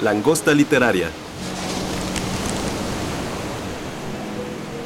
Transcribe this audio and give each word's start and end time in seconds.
Langosta 0.00 0.54
Literaria. 0.54 1.10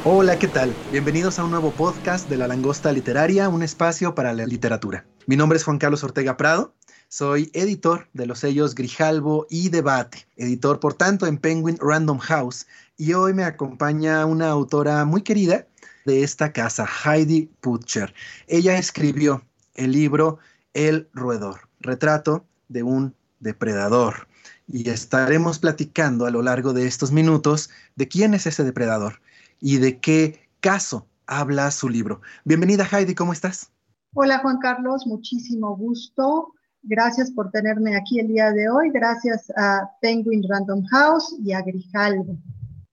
Hola, 0.03 0.39
¿qué 0.39 0.47
tal? 0.47 0.73
Bienvenidos 0.91 1.37
a 1.37 1.43
un 1.43 1.51
nuevo 1.51 1.69
podcast 1.69 2.27
de 2.29 2.37
La 2.37 2.47
Langosta 2.47 2.91
Literaria, 2.91 3.47
un 3.47 3.61
espacio 3.61 4.15
para 4.15 4.33
la 4.33 4.47
literatura. 4.47 5.05
Mi 5.27 5.35
nombre 5.37 5.57
es 5.57 5.65
Juan 5.65 5.77
Carlos 5.77 6.03
Ortega 6.03 6.35
Prado. 6.35 6.73
Soy 7.09 7.51
editor 7.53 8.09
de 8.13 8.25
los 8.25 8.39
sellos 8.39 8.73
Grijalbo 8.73 9.45
y 9.51 9.69
Debate, 9.69 10.25
editor 10.35 10.79
por 10.79 10.95
tanto 10.95 11.27
en 11.27 11.37
Penguin 11.37 11.77
Random 11.79 12.17
House, 12.17 12.65
y 12.97 13.13
hoy 13.13 13.35
me 13.35 13.43
acompaña 13.43 14.25
una 14.25 14.49
autora 14.49 15.05
muy 15.05 15.21
querida 15.21 15.67
de 16.05 16.23
esta 16.23 16.51
casa, 16.51 16.87
Heidi 17.05 17.51
Putcher. 17.61 18.15
Ella 18.47 18.79
escribió 18.79 19.43
el 19.75 19.91
libro 19.91 20.39
El 20.73 21.07
Roedor, 21.13 21.69
retrato 21.81 22.47
de 22.67 22.81
un 22.81 23.13
depredador. 23.39 24.27
Y 24.73 24.89
estaremos 24.89 25.59
platicando 25.59 26.25
a 26.25 26.31
lo 26.31 26.41
largo 26.41 26.73
de 26.73 26.87
estos 26.87 27.11
minutos 27.11 27.69
de 27.95 28.07
quién 28.07 28.33
es 28.33 28.47
ese 28.47 28.63
depredador 28.63 29.21
y 29.61 29.77
de 29.77 29.99
qué 29.99 30.49
caso 30.61 31.05
habla 31.27 31.69
su 31.69 31.89
libro. 31.89 32.21
Bienvenida 32.43 32.83
Heidi, 32.91 33.13
¿cómo 33.13 33.33
estás? 33.33 33.69
Hola 34.15 34.39
Juan 34.39 34.57
Carlos, 34.57 35.05
muchísimo 35.05 35.77
gusto. 35.77 36.55
Gracias 36.81 37.29
por 37.29 37.51
tenerme 37.51 37.95
aquí 37.95 38.19
el 38.19 38.29
día 38.29 38.49
de 38.49 38.67
hoy. 38.67 38.89
Gracias 38.91 39.51
a 39.55 39.91
Penguin 40.01 40.41
Random 40.49 40.83
House 40.85 41.35
y 41.45 41.53
a 41.53 41.61
Grijalvo. 41.61 42.35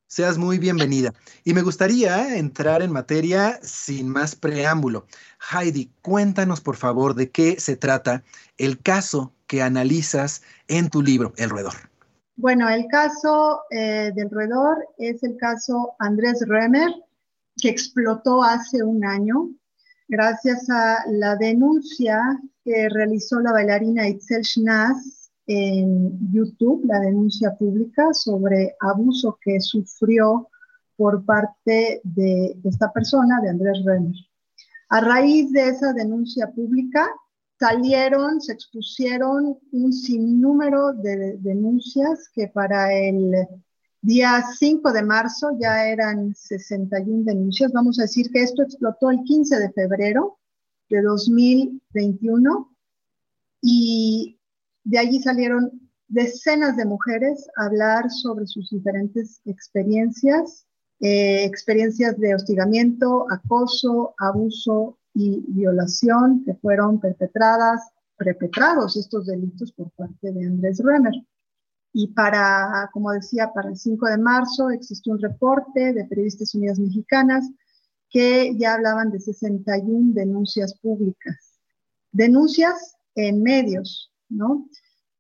Seas 0.07 0.37
muy 0.37 0.59
bienvenida. 0.59 1.15
Y 1.45 1.55
me 1.55 1.63
gustaría 1.63 2.37
entrar 2.37 2.83
en 2.83 2.93
materia 2.93 3.59
sin 3.63 4.07
más 4.11 4.35
preámbulo. 4.35 5.07
Heidi, 5.51 5.91
cuéntanos 6.03 6.61
por 6.61 6.77
favor 6.77 7.15
de 7.15 7.31
qué 7.31 7.59
se 7.59 7.77
trata 7.77 8.23
el 8.59 8.83
caso 8.83 9.33
que 9.51 9.63
analizas 9.63 10.43
en 10.69 10.89
tu 10.91 11.03
libro, 11.03 11.33
El 11.37 11.51
Roedor. 11.51 11.75
Bueno, 12.37 12.69
el 12.69 12.87
caso 12.87 13.63
eh, 13.71 14.13
del 14.15 14.31
roedor 14.31 14.79
es 14.97 15.25
el 15.25 15.37
caso 15.37 15.95
Andrés 15.99 16.45
Remer, 16.47 16.91
que 17.61 17.69
explotó 17.69 18.45
hace 18.45 18.85
un 18.85 19.05
año 19.05 19.51
gracias 20.07 20.71
a 20.71 21.05
la 21.09 21.35
denuncia 21.35 22.21
que 22.65 22.89
realizó 22.91 23.41
la 23.41 23.53
bailarina 23.53 24.09
Itzel 24.09 24.45
Schnaz 24.45 25.33
en 25.47 26.33
YouTube, 26.33 26.85
la 26.87 27.01
denuncia 27.01 27.53
pública 27.59 28.15
sobre 28.15 28.77
abuso 28.79 29.37
que 29.43 29.61
sufrió 29.61 30.49
por 30.97 31.25
parte 31.25 32.01
de, 32.05 32.57
esta 32.63 32.93
persona, 32.93 33.41
de 33.43 33.51
Andrés 33.51 33.83
Renner. 33.85 34.15
A 34.91 35.01
raíz 35.01 35.51
de 35.51 35.71
esa 35.71 35.93
denuncia 35.93 36.47
pública, 36.53 37.09
salieron, 37.61 38.41
se 38.41 38.55
expusieron 38.55 39.59
un 39.71 39.93
sinnúmero 39.93 40.95
de 40.95 41.37
denuncias 41.39 42.31
que 42.35 42.49
para 42.49 42.93
el 42.95 43.33
día 44.01 44.43
5 44.59 44.91
de 44.93 45.03
marzo 45.03 45.51
ya 45.61 45.87
eran 45.87 46.35
61 46.35 47.25
denuncias. 47.25 47.71
Vamos 47.73 47.99
a 47.99 48.03
decir 48.03 48.31
que 48.33 48.43
esto 48.43 48.63
explotó 48.63 49.11
el 49.11 49.23
15 49.25 49.59
de 49.59 49.73
febrero 49.73 50.39
de 50.89 51.03
2021 51.03 52.75
y 53.61 54.41
de 54.85 54.99
allí 54.99 55.21
salieron 55.21 55.71
decenas 56.09 56.79
de 56.79 56.87
mujeres 56.87 57.47
a 57.57 57.67
hablar 57.67 58.11
sobre 58.11 58.47
sus 58.47 58.71
diferentes 58.71 59.43
experiencias, 59.45 60.67
eh, 61.01 61.45
experiencias 61.45 62.19
de 62.19 62.35
hostigamiento, 62.35 63.27
acoso, 63.31 64.15
abuso 64.19 64.97
y 65.15 65.45
violación 65.49 66.45
que 66.45 66.55
fueron 66.55 67.01
perpetradas, 67.01 67.81
perpetrados 68.17 68.97
estos 68.97 69.27
delitos 69.27 69.73
por 69.73 69.91
parte 69.91 70.33
de 70.33 70.47
Andrés 70.47 70.81
Remer. 70.85 71.15
Y 71.93 72.09
para, 72.09 72.89
como 72.93 73.11
decía, 73.11 73.53
para 73.53 73.71
el 73.71 73.77
5 73.77 74.07
de 74.07 74.19
marzo 74.19 74.71
existió 74.71 75.13
un 75.13 75.21
reporte 75.21 75.93
de 75.93 76.05
Periodistas 76.05 76.55
Unidas 76.55 76.79
Mexicanas 76.79 77.51
que 78.09 78.57
ya 78.57 78.75
hablaban 78.75 79.11
de 79.11 79.21
61 79.21 80.13
denuncias 80.15 80.75
públicas. 80.79 81.59
Denuncias 82.13 82.97
en 83.15 83.43
medios, 83.43 84.13
¿no? 84.29 84.69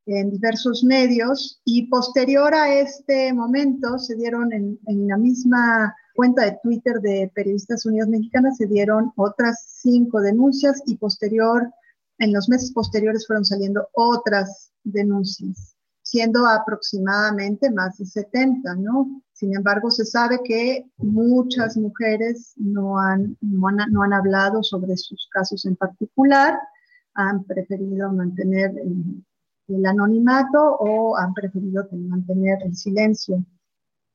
En 0.06 0.30
diversos 0.30 0.84
medios. 0.84 1.60
Y 1.64 1.88
posterior 1.88 2.54
a 2.54 2.72
este 2.74 3.32
momento 3.32 3.98
se 3.98 4.16
dieron 4.16 4.52
en, 4.52 4.78
en 4.86 5.08
la 5.08 5.16
misma 5.16 5.94
cuenta 6.20 6.44
de 6.44 6.58
Twitter 6.62 7.00
de 7.00 7.32
Periodistas 7.34 7.86
Unidas 7.86 8.08
Mexicanas, 8.08 8.58
se 8.58 8.66
dieron 8.66 9.10
otras 9.16 9.64
cinco 9.80 10.20
denuncias 10.20 10.82
y 10.84 10.98
posterior, 10.98 11.72
en 12.18 12.34
los 12.34 12.46
meses 12.50 12.72
posteriores 12.72 13.26
fueron 13.26 13.46
saliendo 13.46 13.88
otras 13.94 14.70
denuncias 14.84 15.74
siendo 16.02 16.46
aproximadamente 16.46 17.70
más 17.70 17.96
de 17.96 18.04
70, 18.04 18.74
¿no? 18.74 19.22
Sin 19.32 19.56
embargo, 19.56 19.90
se 19.90 20.04
sabe 20.04 20.40
que 20.44 20.84
muchas 20.98 21.78
mujeres 21.78 22.52
no 22.56 22.98
han, 22.98 23.38
no 23.40 24.02
han, 24.02 24.12
hablado 24.12 24.62
sobre 24.62 24.98
sus 24.98 25.26
casos 25.32 25.64
en 25.64 25.76
particular, 25.76 26.58
han 27.14 27.44
preferido 27.44 28.12
mantener 28.12 28.72
el, 28.76 29.24
el 29.68 29.86
anonimato 29.86 30.76
o 30.80 31.16
han 31.16 31.32
preferido 31.32 31.88
mantener 31.92 32.58
el 32.64 32.76
silencio, 32.76 33.42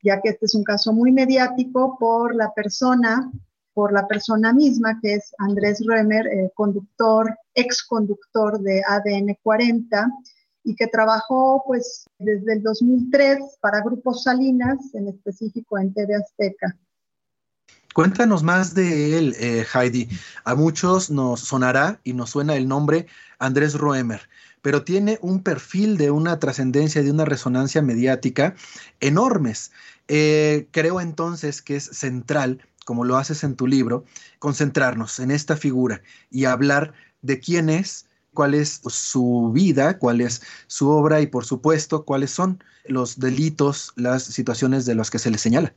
ya 0.06 0.20
que 0.20 0.30
este 0.30 0.46
es 0.46 0.54
un 0.54 0.62
caso 0.62 0.92
muy 0.92 1.10
mediático 1.10 1.98
por 1.98 2.34
la 2.34 2.54
persona, 2.54 3.30
por 3.74 3.92
la 3.92 4.06
persona 4.06 4.52
misma, 4.52 5.00
que 5.02 5.14
es 5.14 5.34
Andrés 5.38 5.80
Römer, 5.84 6.26
eh, 6.28 6.52
conductor, 6.54 7.36
ex 7.54 7.82
conductor 7.82 8.60
de 8.60 8.82
ADN 8.86 9.36
40, 9.42 10.08
y 10.62 10.76
que 10.76 10.86
trabajó 10.86 11.64
pues 11.66 12.06
desde 12.18 12.54
el 12.54 12.62
2003 12.62 13.58
para 13.60 13.82
Grupos 13.82 14.22
Salinas, 14.22 14.78
en 14.94 15.08
específico 15.08 15.76
en 15.76 15.92
TV 15.92 16.14
Azteca. 16.14 16.76
Cuéntanos 17.92 18.42
más 18.42 18.74
de 18.74 19.18
él, 19.18 19.34
eh, 19.40 19.64
Heidi. 19.74 20.08
A 20.44 20.54
muchos 20.54 21.10
nos 21.10 21.40
sonará 21.40 21.98
y 22.04 22.12
nos 22.12 22.30
suena 22.30 22.54
el 22.54 22.68
nombre 22.68 23.06
Andrés 23.38 23.74
Roemer, 23.74 24.20
pero 24.66 24.82
tiene 24.82 25.20
un 25.22 25.44
perfil 25.44 25.96
de 25.96 26.10
una 26.10 26.40
trascendencia, 26.40 27.00
de 27.00 27.12
una 27.12 27.24
resonancia 27.24 27.82
mediática 27.82 28.56
enormes. 28.98 29.70
Eh, 30.08 30.66
creo 30.72 31.00
entonces 31.00 31.62
que 31.62 31.76
es 31.76 31.84
central, 31.84 32.66
como 32.84 33.04
lo 33.04 33.16
haces 33.16 33.44
en 33.44 33.54
tu 33.54 33.68
libro, 33.68 34.04
concentrarnos 34.40 35.20
en 35.20 35.30
esta 35.30 35.56
figura 35.56 36.02
y 36.32 36.46
hablar 36.46 36.94
de 37.22 37.38
quién 37.38 37.68
es, 37.68 38.08
cuál 38.34 38.54
es 38.54 38.80
su 38.88 39.52
vida, 39.54 40.00
cuál 40.00 40.20
es 40.20 40.42
su 40.66 40.88
obra 40.90 41.20
y 41.20 41.28
por 41.28 41.44
supuesto 41.44 42.04
cuáles 42.04 42.32
son 42.32 42.60
los 42.86 43.20
delitos, 43.20 43.92
las 43.94 44.24
situaciones 44.24 44.84
de 44.84 44.96
las 44.96 45.12
que 45.12 45.20
se 45.20 45.30
le 45.30 45.38
señala. 45.38 45.74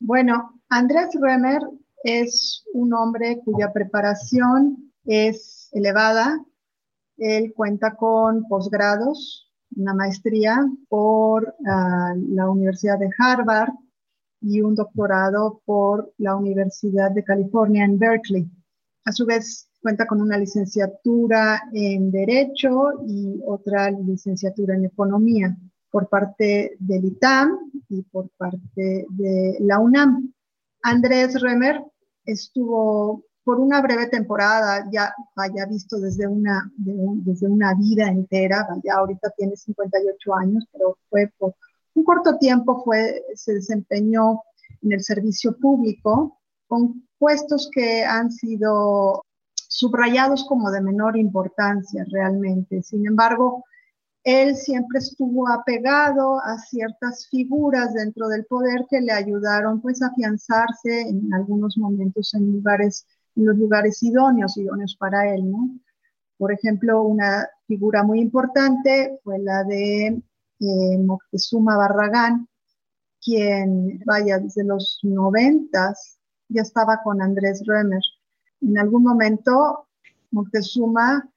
Bueno, 0.00 0.60
Andrés 0.70 1.10
Remer 1.20 1.62
es 2.02 2.64
un 2.74 2.92
hombre 2.94 3.38
cuya 3.44 3.72
preparación 3.72 4.90
es 5.04 5.68
elevada. 5.70 6.44
Él 7.20 7.52
cuenta 7.54 7.94
con 7.94 8.48
posgrados, 8.48 9.48
una 9.76 9.94
maestría 9.94 10.66
por 10.88 11.54
ah, 11.66 12.14
la 12.16 12.50
Universidad 12.50 12.98
de 12.98 13.10
Harvard 13.16 13.72
y 14.40 14.60
un 14.60 14.74
doctorado 14.74 15.62
por 15.64 16.12
la 16.18 16.34
Universidad 16.34 17.12
de 17.12 17.22
California 17.22 17.84
en 17.84 17.98
Berkeley. 17.98 18.50
A 19.04 19.12
su 19.12 19.24
vez, 19.24 19.70
Cuenta 19.82 20.06
con 20.06 20.20
una 20.20 20.36
licenciatura 20.36 21.62
en 21.72 22.10
Derecho 22.10 23.02
y 23.06 23.40
otra 23.46 23.90
licenciatura 23.90 24.74
en 24.74 24.84
Economía 24.84 25.56
por 25.90 26.06
parte 26.10 26.76
del 26.78 27.06
ITAM 27.06 27.56
y 27.88 28.02
por 28.02 28.28
parte 28.36 29.06
de 29.08 29.56
la 29.60 29.78
UNAM. 29.78 30.34
Andrés 30.82 31.40
Remer 31.40 31.82
estuvo 32.26 33.24
por 33.44 33.58
una 33.58 33.80
breve 33.80 34.06
temporada, 34.08 34.86
ya 34.92 35.14
haya 35.36 35.66
visto 35.66 35.98
desde 35.98 36.26
una, 36.26 36.70
desde 36.76 37.48
una 37.48 37.74
vida 37.74 38.08
entera, 38.08 38.68
ya 38.84 38.94
ahorita 38.96 39.30
tiene 39.36 39.56
58 39.56 40.34
años, 40.34 40.64
pero 40.72 40.98
fue 41.08 41.32
por 41.38 41.54
un 41.94 42.04
corto 42.04 42.38
tiempo 42.38 42.82
fue, 42.84 43.24
se 43.34 43.54
desempeñó 43.54 44.42
en 44.82 44.92
el 44.92 45.02
servicio 45.02 45.56
público 45.56 46.38
con 46.66 47.06
puestos 47.18 47.68
que 47.72 48.04
han 48.04 48.30
sido 48.30 49.24
subrayados 49.54 50.44
como 50.48 50.70
de 50.70 50.80
menor 50.80 51.16
importancia 51.16 52.04
realmente. 52.10 52.82
Sin 52.82 53.06
embargo, 53.06 53.64
él 54.22 54.54
siempre 54.54 54.98
estuvo 54.98 55.48
apegado 55.48 56.38
a 56.40 56.58
ciertas 56.58 57.26
figuras 57.28 57.94
dentro 57.94 58.28
del 58.28 58.44
poder 58.44 58.86
que 58.88 59.00
le 59.00 59.12
ayudaron 59.12 59.80
pues 59.80 60.02
a 60.02 60.08
afianzarse 60.08 61.02
en 61.02 61.32
algunos 61.32 61.76
momentos 61.78 62.34
en 62.34 62.52
lugares 62.52 63.06
en 63.40 63.46
los 63.46 63.56
lugares 63.56 64.02
idóneos, 64.02 64.56
idóneos 64.56 64.96
para 64.96 65.34
él. 65.34 65.50
Por 66.36 66.52
ejemplo, 66.52 67.02
una 67.02 67.48
figura 67.66 68.02
muy 68.02 68.20
importante 68.20 69.18
fue 69.24 69.38
la 69.38 69.64
de 69.64 70.22
eh, 70.60 70.98
Moctezuma 70.98 71.76
Barragán, 71.76 72.46
quien, 73.22 74.00
vaya, 74.06 74.38
desde 74.38 74.64
los 74.64 75.00
noventas 75.02 76.18
ya 76.48 76.62
estaba 76.62 77.00
con 77.02 77.22
Andrés 77.22 77.62
Römer. 77.66 78.02
En 78.60 78.78
algún 78.78 79.04
momento, 79.04 79.86
Moctezuma 80.30 81.28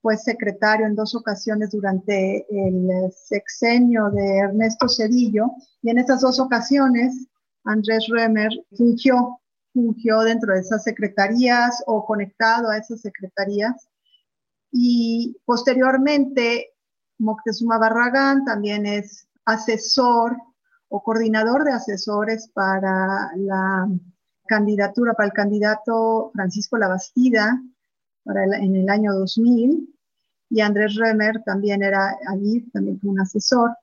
fue 0.00 0.16
secretario 0.16 0.86
en 0.86 0.94
dos 0.94 1.14
ocasiones 1.14 1.70
durante 1.70 2.46
el 2.50 3.10
sexenio 3.12 4.10
de 4.10 4.38
Ernesto 4.38 4.88
Cedillo, 4.88 5.50
y 5.82 5.90
en 5.90 5.98
estas 5.98 6.20
dos 6.20 6.38
ocasiones 6.38 7.26
Andrés 7.64 8.06
Römer 8.08 8.50
fungió, 8.76 9.40
fungió 9.78 10.20
dentro 10.20 10.54
de 10.54 10.60
esas 10.60 10.82
secretarías 10.82 11.82
o 11.86 12.04
conectado 12.04 12.68
a 12.68 12.78
esas 12.78 13.00
secretarías. 13.00 13.88
Y 14.72 15.36
posteriormente, 15.44 16.72
Moctezuma 17.18 17.78
Barragán 17.78 18.44
también 18.44 18.86
es 18.86 19.28
asesor 19.44 20.36
o 20.88 21.02
coordinador 21.02 21.64
de 21.64 21.72
asesores 21.72 22.48
para 22.52 23.30
la 23.36 23.88
candidatura, 24.46 25.14
para 25.14 25.28
el 25.28 25.32
candidato 25.32 26.30
Francisco 26.34 26.76
Labastida 26.76 27.62
para 28.24 28.44
en 28.44 28.74
el 28.76 28.88
año 28.88 29.14
2000 29.14 29.94
y 30.50 30.60
Andrés 30.60 30.96
Remer 30.96 31.42
también 31.44 31.82
era 31.82 32.16
allí, 32.26 32.62
también 32.72 32.98
fue 33.00 33.10
un 33.10 33.20
asesor. 33.20 33.76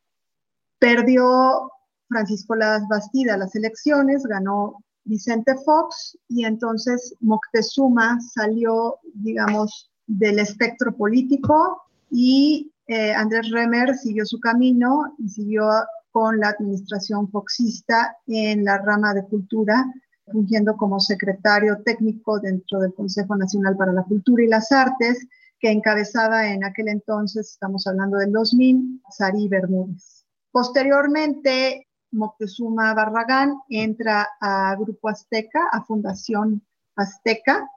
Perdió 0.79 1.71
Francisco 2.07 2.55
Labastida 2.55 3.37
las 3.37 3.55
elecciones, 3.55 4.23
ganó 4.23 4.83
Vicente 5.05 5.55
Fox 5.63 6.17
y 6.27 6.45
entonces 6.45 7.15
Moctezuma 7.21 8.19
salió, 8.21 8.97
digamos, 9.13 9.91
del 10.07 10.39
espectro 10.39 10.95
político 10.95 11.81
y 12.11 12.71
eh, 12.87 13.13
Andrés 13.13 13.49
Remer 13.51 13.95
siguió 13.95 14.25
su 14.25 14.39
camino 14.39 15.15
y 15.17 15.29
siguió 15.29 15.69
con 16.11 16.39
la 16.39 16.49
administración 16.49 17.29
foxista 17.29 18.15
en 18.27 18.63
la 18.63 18.77
rama 18.77 19.13
de 19.13 19.25
cultura, 19.25 19.85
fungiendo 20.31 20.77
como 20.77 20.99
secretario 20.99 21.81
técnico 21.83 22.39
dentro 22.39 22.79
del 22.79 22.93
Consejo 22.93 23.35
Nacional 23.35 23.75
para 23.75 23.91
la 23.91 24.03
Cultura 24.03 24.43
y 24.43 24.47
las 24.47 24.71
Artes, 24.71 25.27
que 25.59 25.71
encabezaba 25.71 26.47
en 26.47 26.63
aquel 26.63 26.87
entonces, 26.87 27.49
estamos 27.51 27.85
hablando 27.87 28.17
del 28.17 28.31
2000, 28.31 29.01
Sari 29.09 29.47
Bermúdez. 29.49 30.25
Posteriormente, 30.51 31.84
Moctezuma 32.15 32.93
Barragán 32.93 33.55
entra 33.69 34.27
a 34.41 34.75
Grupo 34.75 35.09
Azteca, 35.09 35.67
a 35.71 35.83
Fundación 35.83 36.65
Azteca, 36.95 37.69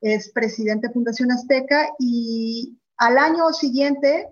es 0.00 0.30
presidente 0.32 0.88
de 0.88 0.94
Fundación 0.94 1.30
Azteca 1.30 1.90
y 1.98 2.78
al 2.96 3.18
año 3.18 3.52
siguiente, 3.52 4.28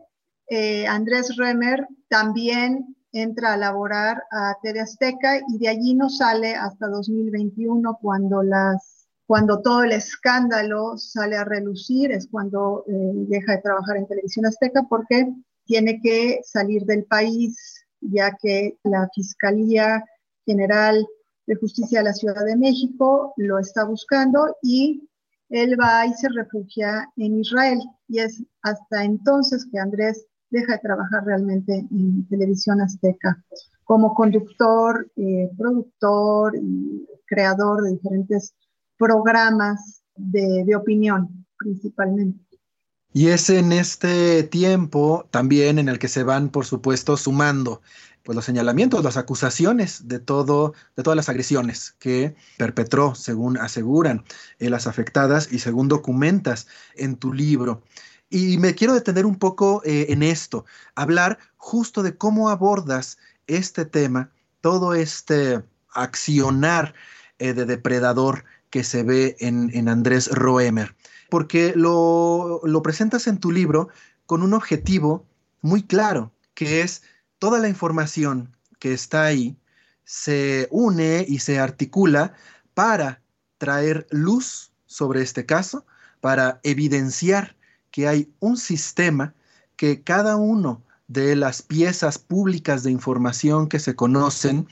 eh, 0.49 0.87
Andrés 0.87 1.37
Remer 1.37 1.87
también 2.09 2.97
entra 3.13 3.55
a 3.55 3.57
laborar 3.57 4.23
a 4.31 4.57
TV 4.63 4.81
Azteca 4.81 5.39
y 5.49 5.59
de 5.59 5.69
allí 5.69 5.95
no 5.95 6.09
sale 6.09 6.55
hasta 6.55 6.89
2021 6.89 7.99
cuando 8.01 8.43
las 8.43 8.99
cuando 9.27 9.61
todo 9.61 9.83
el 9.83 9.93
escándalo 9.93 10.97
sale 10.97 11.37
a 11.37 11.45
relucir, 11.45 12.13
es 12.13 12.29
cuando 12.31 12.85
eh, 12.89 12.93
deja 13.29 13.53
de 13.53 13.63
trabajar 13.63 13.99
en 13.99 14.07
Televisión 14.07 14.47
Azteca 14.47 14.87
porque 14.89 15.31
tiene 15.67 16.01
que 16.01 16.41
salir 16.43 16.87
del 16.87 17.05
país, 17.05 17.78
ya 18.01 18.37
que 18.41 18.79
la 18.85 19.09
Fiscalía 19.15 20.05
General 20.47 21.07
de 21.47 21.55
Justicia 21.57 22.01
de 22.01 22.05
la 22.05 22.13
Ciudad 22.13 22.45
de 22.45 22.57
México 22.57 23.33
lo 23.37 23.59
está 23.59 23.85
buscando 23.85 24.57
y 24.63 25.09
él 25.49 25.77
va 25.81 26.07
y 26.07 26.13
se 26.13 26.29
refugia 26.29 27.09
en 27.17 27.39
Israel. 27.39 27.81
Y 28.07 28.19
es 28.19 28.43
hasta 28.63 29.05
entonces 29.05 29.67
que 29.71 29.79
Andrés 29.79 30.27
deja 30.51 30.75
de 30.75 30.81
trabajar 30.81 31.25
realmente 31.25 31.87
en 31.91 32.27
televisión 32.29 32.81
azteca 32.81 33.43
como 33.85 34.13
conductor, 34.13 35.11
eh, 35.17 35.51
productor 35.57 36.55
y 36.57 37.07
creador 37.27 37.83
de 37.83 37.93
diferentes 37.93 38.55
programas 38.99 40.03
de, 40.15 40.65
de 40.67 40.77
opinión 40.77 41.47
principalmente. 41.59 42.48
Y 43.13 43.29
es 43.29 43.51
en 43.51 43.73
este 43.73 44.43
tiempo 44.43 45.27
también 45.31 45.79
en 45.79 45.89
el 45.89 45.99
que 45.99 46.09
se 46.09 46.23
van, 46.23 46.51
por 46.51 46.67
supuesto, 46.67 47.17
sumando 47.17 47.81
pues, 48.23 48.37
los 48.37 48.45
señalamientos, 48.45 49.03
las 49.03 49.17
acusaciones 49.17 50.07
de, 50.07 50.19
todo, 50.19 50.75
de 50.97 51.03
todas 51.03 51.17
las 51.17 51.29
agresiones 51.29 51.97
que 51.99 52.37
perpetró, 52.59 53.15
según 53.15 53.57
aseguran 53.57 54.25
eh, 54.59 54.69
las 54.69 54.87
afectadas 54.87 55.51
y 55.51 55.61
según 55.61 55.89
documentas 55.89 56.67
en 56.95 57.17
tu 57.17 57.33
libro. 57.33 57.83
Y 58.31 58.59
me 58.59 58.75
quiero 58.75 58.93
detener 58.93 59.25
un 59.25 59.37
poco 59.37 59.81
eh, 59.85 60.07
en 60.11 60.23
esto, 60.23 60.67
hablar 60.95 61.39
justo 61.57 62.03
de 62.03 62.19
cómo 62.19 62.51
abordas 62.51 63.17
este 63.47 63.87
tema, 63.87 64.31
todo 64.61 64.93
este 64.93 65.63
accionar 65.95 66.95
eh, 67.39 67.55
de 67.55 67.65
depredador 67.65 68.45
que 68.69 68.85
se 68.85 69.03
ve 69.03 69.37
en, 69.41 69.89
Andrés 69.89 70.29
Roemer, 70.31 70.95
porque 71.29 71.73
lo, 71.77 72.61
presentas 72.83 73.27
en 73.27 73.39
tu 73.39 73.51
libro 73.51 73.89
con 74.27 74.43
un 74.43 74.55
objetivo 74.55 75.27
muy 75.61 75.83
claro, 75.83 76.33
que 76.55 76.83
es 76.83 77.03
toda 77.39 77.59
la 77.59 77.69
información 77.69 78.57
que 78.79 78.93
está 78.93 79.25
ahí 79.25 79.57
se 80.05 80.69
une 80.71 81.27
y 81.29 81.41
se 81.41 81.59
articula 81.59 82.33
para 82.75 83.21
traer 83.59 84.07
luz 84.11 84.73
sobre 84.87 85.21
este 85.21 85.45
caso, 85.45 85.85
para 86.21 86.61
evidenciar 86.63 87.57
que 87.91 88.09
hay 88.09 88.33
un 88.41 88.57
sistema 88.57 89.35
que 89.77 90.03
cada 90.03 90.37
uno 90.37 90.83
de 91.09 91.37
las 91.37 91.63
piezas 91.63 92.19
públicas 92.19 92.83
de 92.83 92.91
información 92.91 93.69
que 93.69 93.79
se 93.79 93.97
conocen 93.97 94.67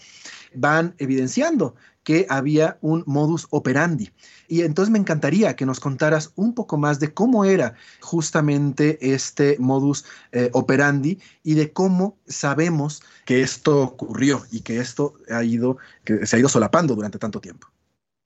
van 0.54 0.94
evidenciando 0.98 1.74
que 2.06 2.24
había 2.28 2.78
un 2.82 3.02
modus 3.04 3.48
operandi. 3.50 4.12
Y 4.46 4.62
entonces 4.62 4.92
me 4.92 4.98
encantaría 5.00 5.56
que 5.56 5.66
nos 5.66 5.80
contaras 5.80 6.30
un 6.36 6.54
poco 6.54 6.78
más 6.78 7.00
de 7.00 7.12
cómo 7.12 7.44
era 7.44 7.74
justamente 8.00 9.12
este 9.12 9.56
modus 9.58 10.04
eh, 10.30 10.48
operandi 10.52 11.18
y 11.42 11.54
de 11.54 11.72
cómo 11.72 12.16
sabemos 12.24 13.02
que 13.24 13.42
esto 13.42 13.82
ocurrió 13.82 14.44
y 14.52 14.60
que 14.60 14.78
esto 14.78 15.14
ha 15.28 15.42
ido, 15.42 15.78
que 16.04 16.24
se 16.26 16.36
ha 16.36 16.38
ido 16.38 16.48
solapando 16.48 16.94
durante 16.94 17.18
tanto 17.18 17.40
tiempo. 17.40 17.66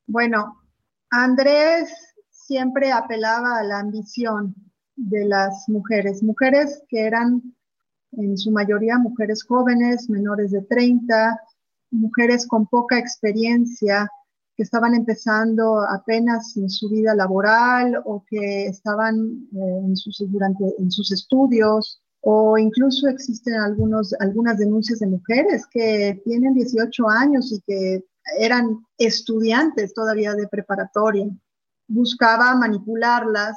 Bueno, 0.06 0.60
Andrés 1.08 1.88
siempre 2.28 2.92
apelaba 2.92 3.60
a 3.60 3.64
la 3.64 3.78
ambición 3.78 4.54
de 4.94 5.24
las 5.24 5.66
mujeres, 5.70 6.22
mujeres 6.22 6.82
que 6.90 7.06
eran 7.06 7.54
en 8.12 8.36
su 8.36 8.50
mayoría 8.50 8.98
mujeres 8.98 9.42
jóvenes, 9.42 10.10
menores 10.10 10.50
de 10.50 10.60
30, 10.60 11.40
mujeres 11.90 12.46
con 12.46 12.66
poca 12.66 12.98
experiencia 12.98 14.08
que 14.56 14.62
estaban 14.62 14.94
empezando 14.94 15.80
apenas 15.80 16.56
en 16.56 16.68
su 16.68 16.88
vida 16.88 17.14
laboral 17.14 18.00
o 18.04 18.24
que 18.28 18.66
estaban 18.66 19.48
eh, 19.54 19.80
en, 19.86 19.96
sus, 19.96 20.22
durante, 20.28 20.64
en 20.78 20.90
sus 20.90 21.12
estudios 21.12 22.00
o 22.22 22.58
incluso 22.58 23.08
existen 23.08 23.54
algunos, 23.54 24.14
algunas 24.20 24.58
denuncias 24.58 24.98
de 24.98 25.06
mujeres 25.06 25.66
que 25.70 26.20
tienen 26.24 26.54
18 26.54 27.08
años 27.08 27.52
y 27.52 27.60
que 27.62 28.04
eran 28.38 28.84
estudiantes 28.98 29.94
todavía 29.94 30.34
de 30.34 30.46
preparatoria. 30.46 31.26
Buscaba 31.88 32.54
manipularlas, 32.54 33.56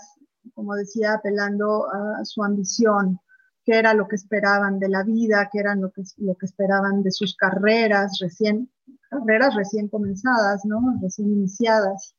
como 0.56 0.76
decía, 0.76 1.16
apelando 1.16 1.88
a 1.92 2.24
su 2.24 2.44
ambición 2.44 3.20
qué 3.66 3.78
era 3.78 3.94
lo 3.94 4.08
que 4.08 4.16
esperaban 4.16 4.80
de 4.80 4.90
la 4.90 5.04
vida, 5.04 5.50
qué 5.52 5.60
era 5.60 5.76
lo 5.76 5.92
que, 5.92 6.04
lo 6.18 6.36
que 6.36 6.46
esperaban 6.46 7.04
de 7.04 7.12
sus 7.12 7.36
carreras 7.36 8.18
recién, 8.20 8.70
carreras 9.10 9.56
recién 9.56 9.88
comenzadas, 9.88 10.66
¿no? 10.66 10.82
Recién 11.02 11.32
iniciadas. 11.32 12.16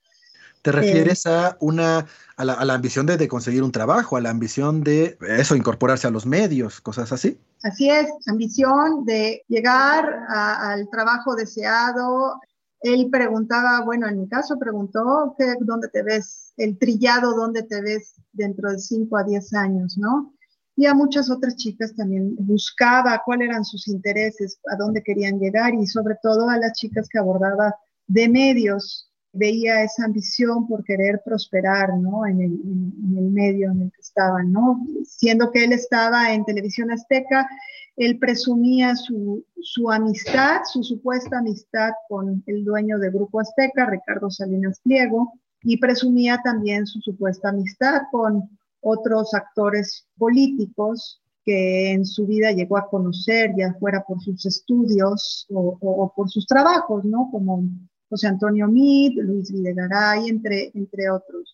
¿Te 0.63 0.73
refieres 0.73 1.27
a 1.27 1.59
una 1.61 2.07
a 2.37 2.45
la, 2.45 2.75
ambición 2.75 3.05
de, 3.05 3.29
conseguir 3.29 3.63
un 3.63 3.71
trabajo, 3.71 4.17
a 4.17 4.23
la 4.23 4.31
ambición 4.31 4.83
de 4.83 5.19
eso, 5.21 5.57
incorporarse 5.57 6.07
a 6.07 6.11
los 6.11 6.25
medios, 6.25 6.81
cosas 6.81 7.13
así? 7.13 7.39
Así 7.63 7.91
es, 7.91 8.09
ambición 8.27 9.05
de 9.05 9.45
llegar 9.49 10.09
al 10.29 10.89
trabajo 10.89 11.37
deseado. 11.37 12.41
Él 12.81 13.09
preguntaba, 13.11 13.83
bueno, 13.85 14.09
en 14.09 14.21
mi 14.21 14.27
caso 14.27 14.59
preguntó, 14.59 15.35
¿qué, 15.39 15.55
¿dónde 15.61 15.89
te 15.89 16.03
ves? 16.03 16.55
El 16.57 16.79
trillado, 16.79 17.35
¿dónde 17.35 17.63
te 17.65 17.83
ves 17.83 18.15
dentro 18.33 18.71
de 18.71 18.79
5 18.79 19.19
a 19.19 19.25
10 19.25 19.55
años, 19.55 19.99
no? 19.99 20.35
Y 20.77 20.87
a 20.87 20.95
muchas 20.95 21.31
otras 21.31 21.57
chicas 21.57 21.95
también 21.95 22.35
buscaba 22.37 23.23
cuáles 23.25 23.49
eran 23.49 23.65
sus 23.65 23.87
intereses, 23.89 24.59
a 24.73 24.77
dónde 24.77 25.03
querían 25.03 25.39
llegar 25.39 25.75
y 25.75 25.87
sobre 25.87 26.17
todo 26.23 26.49
a 26.49 26.59
las 26.59 26.73
chicas 26.73 27.09
que 27.09 27.19
abordaba 27.19 27.75
de 28.07 28.29
medios 28.29 29.09
veía 29.33 29.83
esa 29.83 30.05
ambición 30.05 30.67
por 30.67 30.85
querer 30.85 31.21
prosperar, 31.25 31.97
¿no? 31.99 32.25
En 32.27 32.41
el, 32.41 32.53
en 32.53 33.19
el, 33.19 33.31
medio 33.31 33.71
en 33.73 33.83
el 33.83 33.93
que 33.93 34.01
estaban, 34.01 34.53
¿no? 34.53 34.87
Siendo 35.05 35.51
que 35.51 35.65
él 35.65 35.73
estaba 35.73 36.33
en 36.33 36.45
Televisión 36.45 36.91
Azteca, 36.91 37.49
él 37.97 38.19
presumía 38.19 38.95
su, 38.95 39.45
su 39.61 39.91
amistad, 39.91 40.61
su 40.73 40.83
supuesta 40.83 41.39
amistad 41.39 41.91
con 42.09 42.43
el 42.47 42.65
dueño 42.65 42.99
de 42.99 43.11
Grupo 43.11 43.41
Azteca, 43.41 43.87
Ricardo 43.87 44.31
Salinas 44.31 44.81
Pliego, 44.81 45.33
y 45.63 45.79
presumía 45.79 46.41
también 46.45 46.87
su 46.87 47.01
supuesta 47.01 47.49
amistad 47.49 48.03
con 48.13 48.49
otros 48.85 49.35
actores 49.35 50.07
políticos 50.17 51.21
que 51.45 51.93
en 51.93 52.07
su 52.07 52.27
vida 52.27 52.53
llegó 52.53 52.79
a 52.79 52.89
conocer, 52.89 53.53
ya 53.57 53.75
fuera 53.79 54.05
por 54.05 54.21
sus 54.23 54.45
estudios 54.47 55.47
o, 55.51 56.13
por 56.15 56.31
sus 56.31 56.47
trabajos, 56.47 57.05
¿no? 57.05 57.29
Como 57.31 57.65
José 58.09 58.29
Antonio 58.29 58.69
Meade, 58.69 59.23
Luis 59.23 59.53
Videgaray, 59.53 60.29
entre, 60.29 60.71
entre 60.75 61.11
otros. 61.11 61.53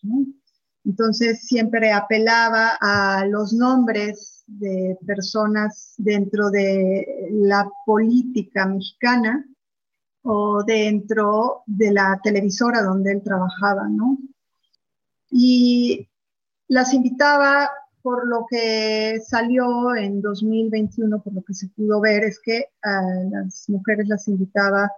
Entonces 0.85 1.41
siempre 1.41 1.91
apelaba 1.91 2.77
a 2.79 3.25
los 3.25 3.53
nombres 3.53 4.43
de 4.47 4.97
personas 5.05 5.93
dentro 5.97 6.49
de 6.49 7.29
la 7.31 7.69
política 7.85 8.65
mexicana 8.65 9.45
o 10.23 10.63
dentro 10.63 11.63
de 11.65 11.91
la 11.91 12.19
televisora 12.23 12.81
donde 12.81 13.11
él 13.11 13.21
trabajaba, 13.23 13.87
¿no? 13.89 14.17
Y 15.29 16.07
las 16.71 16.93
invitaba 16.93 17.69
por 18.01 18.25
lo 18.25 18.45
que 18.49 19.19
salió 19.27 19.93
en 19.93 20.21
2021, 20.21 21.21
por 21.21 21.33
lo 21.33 21.43
que 21.43 21.53
se 21.53 21.67
pudo 21.67 21.99
ver, 21.99 22.23
es 22.23 22.39
que 22.39 22.67
a 22.81 23.01
las 23.29 23.65
mujeres 23.67 24.07
las 24.07 24.25
invitaba 24.29 24.89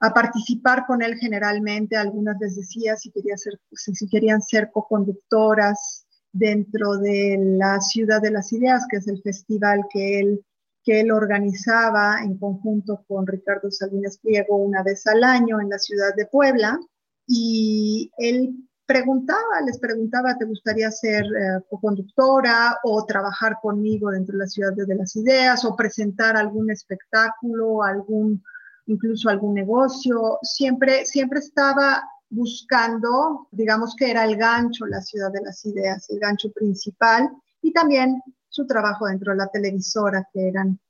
a 0.00 0.12
participar 0.12 0.86
con 0.86 1.02
él 1.02 1.14
generalmente. 1.18 1.96
Algunas 1.96 2.36
les 2.40 2.56
decía 2.56 2.96
si, 2.96 3.12
quería 3.12 3.36
ser, 3.36 3.60
si 3.70 4.08
querían 4.08 4.42
ser 4.42 4.72
co-conductoras 4.72 6.04
dentro 6.32 6.96
de 6.96 7.38
la 7.40 7.80
Ciudad 7.80 8.20
de 8.20 8.32
las 8.32 8.52
Ideas, 8.52 8.86
que 8.90 8.96
es 8.96 9.06
el 9.06 9.22
festival 9.22 9.84
que 9.88 10.18
él, 10.18 10.44
que 10.82 10.98
él 11.00 11.12
organizaba 11.12 12.24
en 12.24 12.38
conjunto 12.38 13.04
con 13.06 13.24
Ricardo 13.24 13.70
Salinas 13.70 14.18
Pliego 14.18 14.56
una 14.56 14.82
vez 14.82 15.06
al 15.06 15.22
año 15.22 15.60
en 15.60 15.68
la 15.68 15.78
ciudad 15.78 16.12
de 16.16 16.26
Puebla. 16.26 16.80
Y 17.28 18.10
él 18.18 18.68
preguntaba, 18.90 19.60
les 19.64 19.78
preguntaba, 19.78 20.36
¿te 20.36 20.44
gustaría 20.44 20.90
ser 20.90 21.24
eh, 21.24 21.62
co-conductora 21.70 22.76
o 22.82 23.04
trabajar 23.06 23.58
conmigo 23.62 24.10
dentro 24.10 24.32
de 24.32 24.40
la 24.40 24.48
ciudad 24.48 24.72
de 24.72 24.96
las 24.96 25.14
ideas 25.14 25.64
o 25.64 25.76
presentar 25.76 26.36
algún 26.36 26.72
espectáculo, 26.72 27.84
algún, 27.84 28.42
incluso 28.86 29.28
algún 29.28 29.54
negocio? 29.54 30.40
Siempre, 30.42 31.06
siempre 31.06 31.38
estaba 31.38 32.02
buscando, 32.30 33.46
digamos 33.52 33.94
que 33.94 34.10
era 34.10 34.24
el 34.24 34.36
gancho, 34.36 34.86
la 34.86 35.02
ciudad 35.02 35.30
de 35.30 35.42
las 35.42 35.64
ideas, 35.64 36.10
el 36.10 36.18
gancho 36.18 36.50
principal 36.50 37.30
y 37.62 37.72
también 37.72 38.20
su 38.48 38.66
trabajo 38.66 39.06
dentro 39.06 39.30
de 39.30 39.38
la 39.38 39.46
televisora, 39.46 40.28
que 40.32 40.48
eran, 40.48 40.80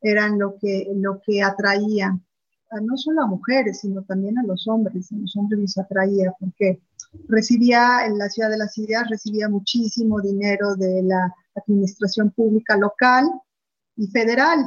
eran 0.00 0.38
lo, 0.38 0.56
que, 0.58 0.90
lo 0.94 1.20
que 1.20 1.42
atraía 1.42 2.18
no 2.80 2.96
solo 2.96 3.22
a 3.22 3.26
mujeres, 3.26 3.80
sino 3.80 4.02
también 4.02 4.38
a 4.38 4.44
los 4.44 4.68
hombres. 4.68 5.12
A 5.12 5.16
los 5.16 5.36
hombres 5.36 5.60
les 5.60 5.78
atraía 5.78 6.32
porque 6.38 6.80
recibía 7.28 8.06
en 8.06 8.18
la 8.18 8.28
ciudad 8.28 8.50
de 8.50 8.58
las 8.58 8.76
ideas, 8.78 9.08
recibía 9.08 9.48
muchísimo 9.48 10.20
dinero 10.20 10.76
de 10.76 11.02
la 11.02 11.34
administración 11.54 12.30
pública 12.30 12.76
local 12.76 13.28
y 13.96 14.06
federal. 14.08 14.66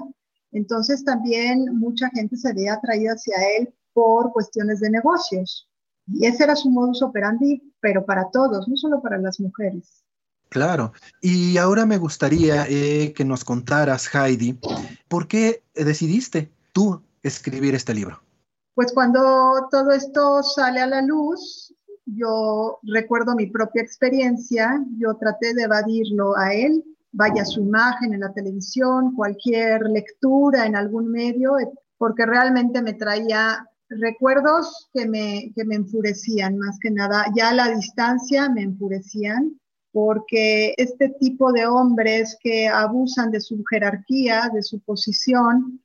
Entonces 0.52 1.04
también 1.04 1.66
mucha 1.78 2.10
gente 2.10 2.38
se 2.38 2.54
veía 2.54 2.74
atraída 2.74 3.14
hacia 3.14 3.36
él 3.58 3.74
por 3.94 4.32
cuestiones 4.32 4.80
de 4.80 4.90
negocios. 4.90 5.70
Y 6.08 6.26
ese 6.26 6.44
era 6.44 6.56
su 6.56 6.70
modus 6.70 7.02
operandi, 7.02 7.74
pero 7.80 8.06
para 8.06 8.30
todos, 8.30 8.68
no 8.68 8.76
solo 8.76 9.02
para 9.02 9.18
las 9.18 9.40
mujeres. 9.40 10.04
Claro. 10.50 10.94
Y 11.22 11.58
ahora 11.58 11.86
me 11.86 11.98
gustaría 11.98 12.68
eh, 12.68 13.14
que 13.14 13.26
nos 13.26 13.44
contaras, 13.44 14.14
Heidi, 14.14 14.60
¿por 15.08 15.28
qué 15.28 15.64
decidiste 15.74 16.52
tú 16.72 17.02
escribir 17.24 17.74
este 17.74 17.94
libro? 17.94 18.22
Pues 18.76 18.92
cuando 18.92 19.68
todo 19.72 19.92
esto 19.92 20.44
sale 20.44 20.82
a 20.82 20.88
la 20.88 21.02
luz, 21.02 21.74
yo 22.06 22.80
recuerdo 22.84 23.36
mi 23.36 23.48
propia 23.48 23.82
experiencia, 23.82 24.84
yo 24.98 25.16
traté 25.16 25.54
de 25.54 25.64
evadirlo 25.64 26.38
a 26.38 26.54
él, 26.54 26.84
vaya 27.12 27.46
su 27.46 27.62
imagen 27.62 28.14
en 28.14 28.22
la 28.22 28.34
televisión, 28.34 29.16
cualquier 29.16 29.82
lectura 29.84 30.66
en 30.66 30.76
algún 30.76 31.12
medio, 31.12 31.56
porque 31.98 32.26
realmente 32.26 32.82
me 32.82 32.94
traía 32.94 33.68
recuerdos 33.90 34.90
que 34.94 35.08
me, 35.08 35.52
que 35.56 35.64
me 35.66 35.76
enfurecían, 35.76 36.58
más 36.58 36.80
que 36.80 36.92
nada, 36.92 37.26
ya 37.36 37.50
a 37.50 37.54
la 37.54 37.70
distancia 37.70 38.50
me 38.50 38.64
enfurecían, 38.64 39.60
porque 39.92 40.74
este 40.78 41.10
tipo 41.20 41.52
de 41.54 41.68
hombres 41.68 42.36
que 42.42 42.68
abusan 42.68 43.30
de 43.30 43.40
su 43.40 43.64
jerarquía, 43.70 44.50
de 44.52 44.64
su 44.64 44.80
posición, 44.80 45.80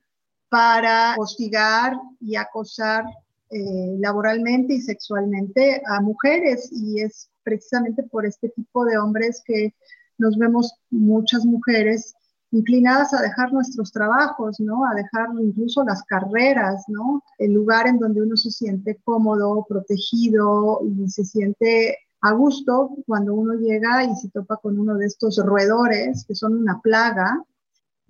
para 0.49 1.15
hostigar 1.17 1.95
y 2.19 2.35
acosar 2.35 3.05
eh, 3.51 3.97
laboralmente 3.99 4.75
y 4.75 4.81
sexualmente 4.81 5.81
a 5.87 6.01
mujeres 6.01 6.69
y 6.71 7.01
es 7.01 7.29
precisamente 7.43 8.03
por 8.03 8.25
este 8.25 8.49
tipo 8.49 8.85
de 8.85 8.97
hombres 8.97 9.41
que 9.45 9.73
nos 10.17 10.37
vemos 10.37 10.73
muchas 10.91 11.45
mujeres 11.45 12.13
inclinadas 12.51 13.13
a 13.13 13.21
dejar 13.21 13.53
nuestros 13.53 13.91
trabajos, 13.91 14.59
¿no? 14.59 14.85
A 14.85 14.95
dejar 14.95 15.29
incluso 15.39 15.83
las 15.83 16.03
carreras, 16.03 16.83
¿no? 16.87 17.23
El 17.37 17.53
lugar 17.53 17.87
en 17.87 17.99
donde 17.99 18.21
uno 18.21 18.35
se 18.37 18.51
siente 18.51 18.99
cómodo, 19.03 19.65
protegido 19.67 20.81
y 20.83 21.09
se 21.09 21.25
siente 21.25 21.97
a 22.21 22.33
gusto 22.33 22.91
cuando 23.05 23.33
uno 23.33 23.53
llega 23.53 24.03
y 24.03 24.15
se 24.15 24.29
topa 24.29 24.57
con 24.57 24.79
uno 24.79 24.97
de 24.97 25.05
estos 25.05 25.37
roedores 25.37 26.25
que 26.27 26.35
son 26.35 26.55
una 26.55 26.81
plaga, 26.81 27.43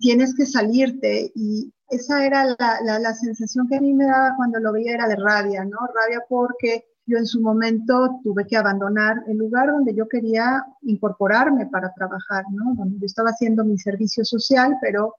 tienes 0.00 0.34
que 0.34 0.46
salirte 0.46 1.30
y 1.34 1.72
esa 1.90 2.24
era 2.24 2.44
la, 2.44 2.98
la, 3.00 3.14
sensación 3.14 3.68
que 3.68 3.76
a 3.76 3.80
mí 3.80 3.92
me 3.92 4.06
daba 4.06 4.34
cuando 4.36 4.58
lo 4.60 4.72
veía, 4.72 4.94
era 4.94 5.08
de 5.08 5.16
rabia, 5.16 5.64
¿no? 5.64 5.78
Rabia 5.94 6.22
porque 6.28 6.84
yo 7.04 7.18
en 7.18 7.26
su 7.26 7.40
momento 7.40 8.20
tuve 8.22 8.46
que 8.46 8.56
abandonar 8.56 9.16
el 9.26 9.36
lugar 9.36 9.72
donde 9.72 9.94
yo 9.94 10.08
quería 10.08 10.64
incorporarme 10.82 11.66
para 11.66 11.92
trabajar, 11.92 12.44
¿no? 12.52 12.74
Donde 12.76 12.98
yo 13.00 13.06
estaba 13.06 13.30
haciendo 13.30 13.64
mi 13.64 13.76
servicio 13.76 14.24
social, 14.24 14.76
pero 14.80 15.16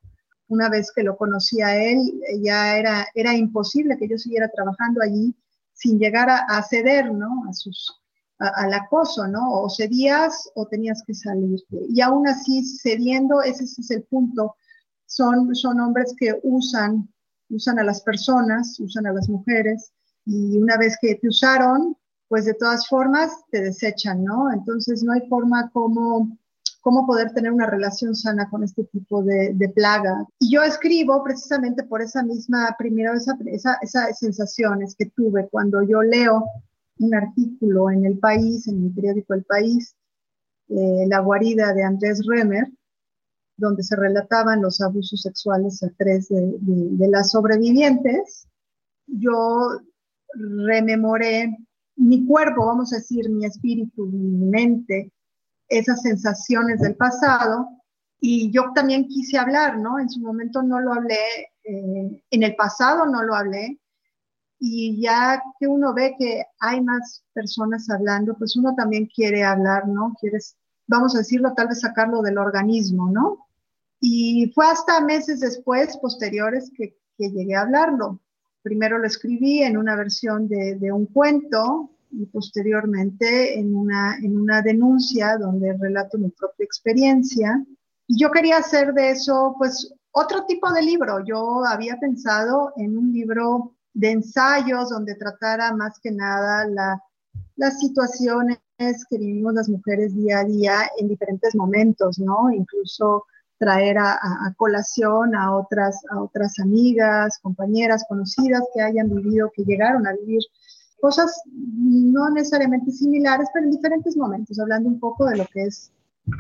una 0.47 0.69
vez 0.69 0.91
que 0.95 1.03
lo 1.03 1.17
conocí 1.17 1.61
a 1.61 1.75
él, 1.75 1.99
ya 2.41 2.77
era, 2.77 3.07
era 3.13 3.35
imposible 3.35 3.97
que 3.97 4.07
yo 4.07 4.17
siguiera 4.17 4.49
trabajando 4.49 5.01
allí 5.01 5.35
sin 5.73 5.99
llegar 5.99 6.29
a, 6.29 6.63
ceder, 6.63 7.11
¿no? 7.11 7.43
A 7.49 7.53
sus, 7.53 8.01
al 8.37 8.73
acoso, 8.73 9.27
¿no? 9.27 9.61
O 9.61 9.69
cedías 9.69 10.49
o 10.55 10.67
tenías 10.67 11.03
que 11.05 11.13
salir. 11.13 11.59
Y 11.89 12.01
aún 12.01 12.27
así, 12.27 12.63
cediendo, 12.63 13.41
ese 13.41 13.65
es 13.65 13.91
el 13.91 14.03
punto 14.03 14.55
son, 15.11 15.53
son 15.55 15.79
hombres 15.81 16.15
que 16.17 16.39
usan, 16.43 17.09
usan 17.49 17.79
a 17.79 17.83
las 17.83 18.01
personas, 18.01 18.79
usan 18.79 19.05
a 19.07 19.13
las 19.13 19.27
mujeres, 19.27 19.91
y 20.25 20.57
una 20.57 20.77
vez 20.77 20.97
que 21.01 21.15
te 21.15 21.27
usaron, 21.27 21.97
pues 22.29 22.45
de 22.45 22.53
todas 22.53 22.87
formas 22.87 23.29
te 23.51 23.61
desechan, 23.61 24.23
¿no? 24.23 24.53
Entonces 24.53 25.03
no 25.03 25.11
hay 25.11 25.27
forma 25.27 25.69
como, 25.71 26.37
cómo 26.79 27.05
poder 27.05 27.33
tener 27.33 27.51
una 27.51 27.65
relación 27.65 28.15
sana 28.15 28.49
con 28.49 28.63
este 28.63 28.85
tipo 28.85 29.21
de, 29.21 29.71
plaga. 29.75 30.25
Y 30.39 30.53
yo 30.53 30.63
escribo 30.63 31.21
precisamente 31.25 31.83
por 31.83 32.01
esa 32.01 32.23
misma, 32.23 32.73
primero, 32.77 33.13
esa, 33.13 33.37
esa, 33.47 33.77
esas 33.81 34.17
sensaciones 34.17 34.95
que 34.95 35.07
tuve 35.07 35.49
cuando 35.49 35.81
yo 35.81 36.01
leo 36.03 36.45
un 36.99 37.13
artículo 37.13 37.91
en 37.91 38.05
El 38.05 38.17
País, 38.17 38.65
en 38.69 38.85
el 38.85 38.93
periódico 38.93 39.33
El 39.33 39.43
País, 39.43 39.93
eh, 40.69 41.05
La 41.07 41.19
guarida 41.19 41.73
de 41.73 41.83
Andrés 41.83 42.25
Remer, 42.25 42.71
donde 43.61 43.83
se 43.83 43.95
relataban 43.95 44.61
los 44.61 44.81
abusos 44.81 45.21
sexuales 45.21 45.81
a 45.83 45.89
tres 45.97 46.27
de, 46.29 47.07
las 47.07 47.31
sobrevivientes, 47.31 48.47
yo 49.05 49.79
rememoré 50.33 51.57
mi 51.95 52.25
cuerpo, 52.25 52.65
vamos 52.65 52.91
a 52.91 52.97
decir, 52.97 53.29
mi 53.29 53.45
espíritu, 53.45 54.07
mi 54.07 54.45
mente, 54.45 55.13
esas 55.69 56.01
sensaciones 56.01 56.81
del 56.81 56.95
pasado. 56.95 57.69
Y 58.19 58.51
yo 58.51 58.71
también 58.73 59.07
quise 59.07 59.37
hablar, 59.37 59.77
¿no? 59.77 59.99
En 59.99 60.09
su 60.09 60.19
momento 60.19 60.61
no 60.63 60.79
lo 60.79 60.93
hablé, 60.93 61.49
eh, 61.63 62.23
en 62.29 62.43
el 62.43 62.55
pasado 62.55 63.05
no 63.05 63.23
lo 63.23 63.35
hablé. 63.35 63.79
Y 64.59 65.01
ya 65.01 65.41
que 65.59 65.67
uno 65.67 65.93
ve 65.93 66.15
que 66.17 66.43
hay 66.59 66.81
más 66.81 67.23
personas 67.33 67.89
hablando, 67.89 68.35
pues 68.35 68.55
uno 68.55 68.75
también 68.75 69.07
quiere 69.07 69.43
hablar, 69.43 69.87
¿no? 69.87 70.15
Quieres, 70.19 70.55
vamos 70.87 71.15
a 71.15 71.19
decirlo, 71.19 71.53
tal 71.53 71.67
vez 71.67 71.81
sacarlo 71.81 72.21
del 72.21 72.37
organismo, 72.37 73.09
¿no? 73.09 73.47
Y 74.01 74.51
fue 74.55 74.65
hasta 74.65 74.99
meses 74.99 75.39
después, 75.39 75.95
posteriores, 75.97 76.71
que, 76.75 76.97
llegué 77.17 77.53
a 77.53 77.61
hablarlo. 77.61 78.19
Primero 78.63 78.97
lo 78.97 79.05
escribí 79.05 79.61
en 79.61 79.77
una 79.77 79.95
versión 79.95 80.47
de, 80.47 80.91
un 80.91 81.05
cuento 81.05 81.91
y 82.09 82.25
posteriormente 82.25 83.59
en 83.59 83.75
una, 83.75 84.17
en 84.17 84.35
una 84.39 84.63
denuncia 84.63 85.37
donde 85.37 85.77
relato 85.77 86.17
mi 86.17 86.29
propia 86.29 86.65
experiencia. 86.65 87.63
Y 88.07 88.19
yo 88.19 88.31
quería 88.31 88.57
hacer 88.57 88.93
de 88.93 89.11
eso, 89.11 89.55
pues, 89.59 89.93
otro 90.09 90.45
tipo 90.45 90.71
de 90.73 90.81
libro. 90.81 91.23
Yo 91.23 91.63
había 91.63 91.97
pensado 91.97 92.73
en 92.77 92.97
un 92.97 93.13
libro 93.13 93.75
de 93.93 94.09
ensayos 94.09 94.89
donde 94.89 95.13
tratara 95.13 95.75
más 95.75 95.99
que 95.99 96.11
nada 96.11 96.65
la, 96.65 97.03
las 97.55 97.79
situaciones 97.79 98.57
que 99.09 99.17
vivimos 99.19 99.53
las 99.53 99.69
mujeres 99.69 100.15
día 100.15 100.39
a 100.39 100.43
día 100.43 100.89
en 100.97 101.07
diferentes 101.07 101.53
momentos, 101.55 102.17
¿no? 102.17 102.51
Incluso 102.51 103.25
traer 103.61 103.95
a, 103.99 104.17
colación 104.57 105.35
a 105.35 105.55
otras, 105.55 106.01
amigas, 106.59 107.37
compañeras, 107.43 108.03
conocidas 108.09 108.63
que 108.73 108.81
hayan 108.81 109.07
vivido, 109.07 109.51
que 109.55 109.63
llegaron 109.63 110.07
a 110.07 110.13
vivir 110.13 110.41
cosas 110.99 111.39
no 111.45 112.31
necesariamente 112.31 112.91
similares, 112.91 113.47
pero 113.53 113.65
en 113.65 113.71
diferentes 113.71 114.17
momentos, 114.17 114.59
hablando 114.59 114.89
un 114.89 114.99
poco 114.99 115.25
de 115.25 115.37
lo 115.37 115.45
que 115.45 115.65
es 115.65 115.91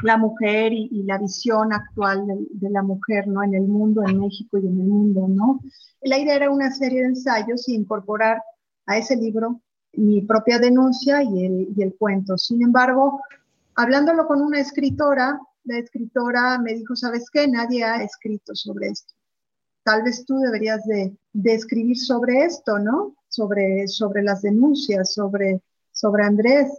la 0.01 0.17
mujer 0.17 0.73
y, 0.73 1.03
la 1.03 1.19
visión 1.19 1.71
actual 1.71 2.25
de, 2.25 2.69
la 2.71 2.81
mujer, 2.81 3.27
¿no? 3.27 3.43
En 3.43 3.53
el 3.53 3.67
mundo, 3.67 4.01
en 4.01 4.19
México 4.19 4.57
y 4.57 4.65
en 4.65 4.81
el 4.81 4.87
mundo, 4.87 5.27
¿no? 5.27 5.59
La 6.01 6.17
idea 6.17 6.35
era 6.35 6.49
una 6.49 6.71
serie 6.71 7.01
de 7.01 7.09
ensayos 7.09 7.69
y 7.69 7.75
incorporar 7.75 8.41
a 8.87 8.97
ese 8.97 9.15
libro 9.15 9.61
mi 9.93 10.21
propia 10.21 10.57
denuncia 10.57 11.21
y 11.21 11.45
el 11.45 11.95
cuento. 11.99 12.35
Sin 12.39 12.63
embargo, 12.63 13.21
hablándolo 13.75 14.25
con 14.25 14.41
una 14.41 14.59
escritora, 14.59 15.39
la 15.63 15.77
escritora 15.77 16.57
me 16.59 16.73
dijo, 16.73 16.95
¿sabes 16.95 17.29
qué? 17.31 17.47
Nadie 17.47 17.83
ha 17.83 18.03
escrito 18.03 18.55
sobre 18.55 18.87
esto. 18.87 19.13
Tal 19.83 20.03
vez 20.03 20.25
tú 20.25 20.37
deberías 20.39 20.83
de, 20.85 21.17
de 21.33 21.53
escribir 21.53 21.97
sobre 21.97 22.43
esto, 22.45 22.79
¿no? 22.79 23.15
Sobre, 23.29 23.87
sobre 23.87 24.23
las 24.23 24.41
denuncias, 24.41 25.13
sobre, 25.13 25.61
sobre 25.91 26.23
Andrés. 26.23 26.69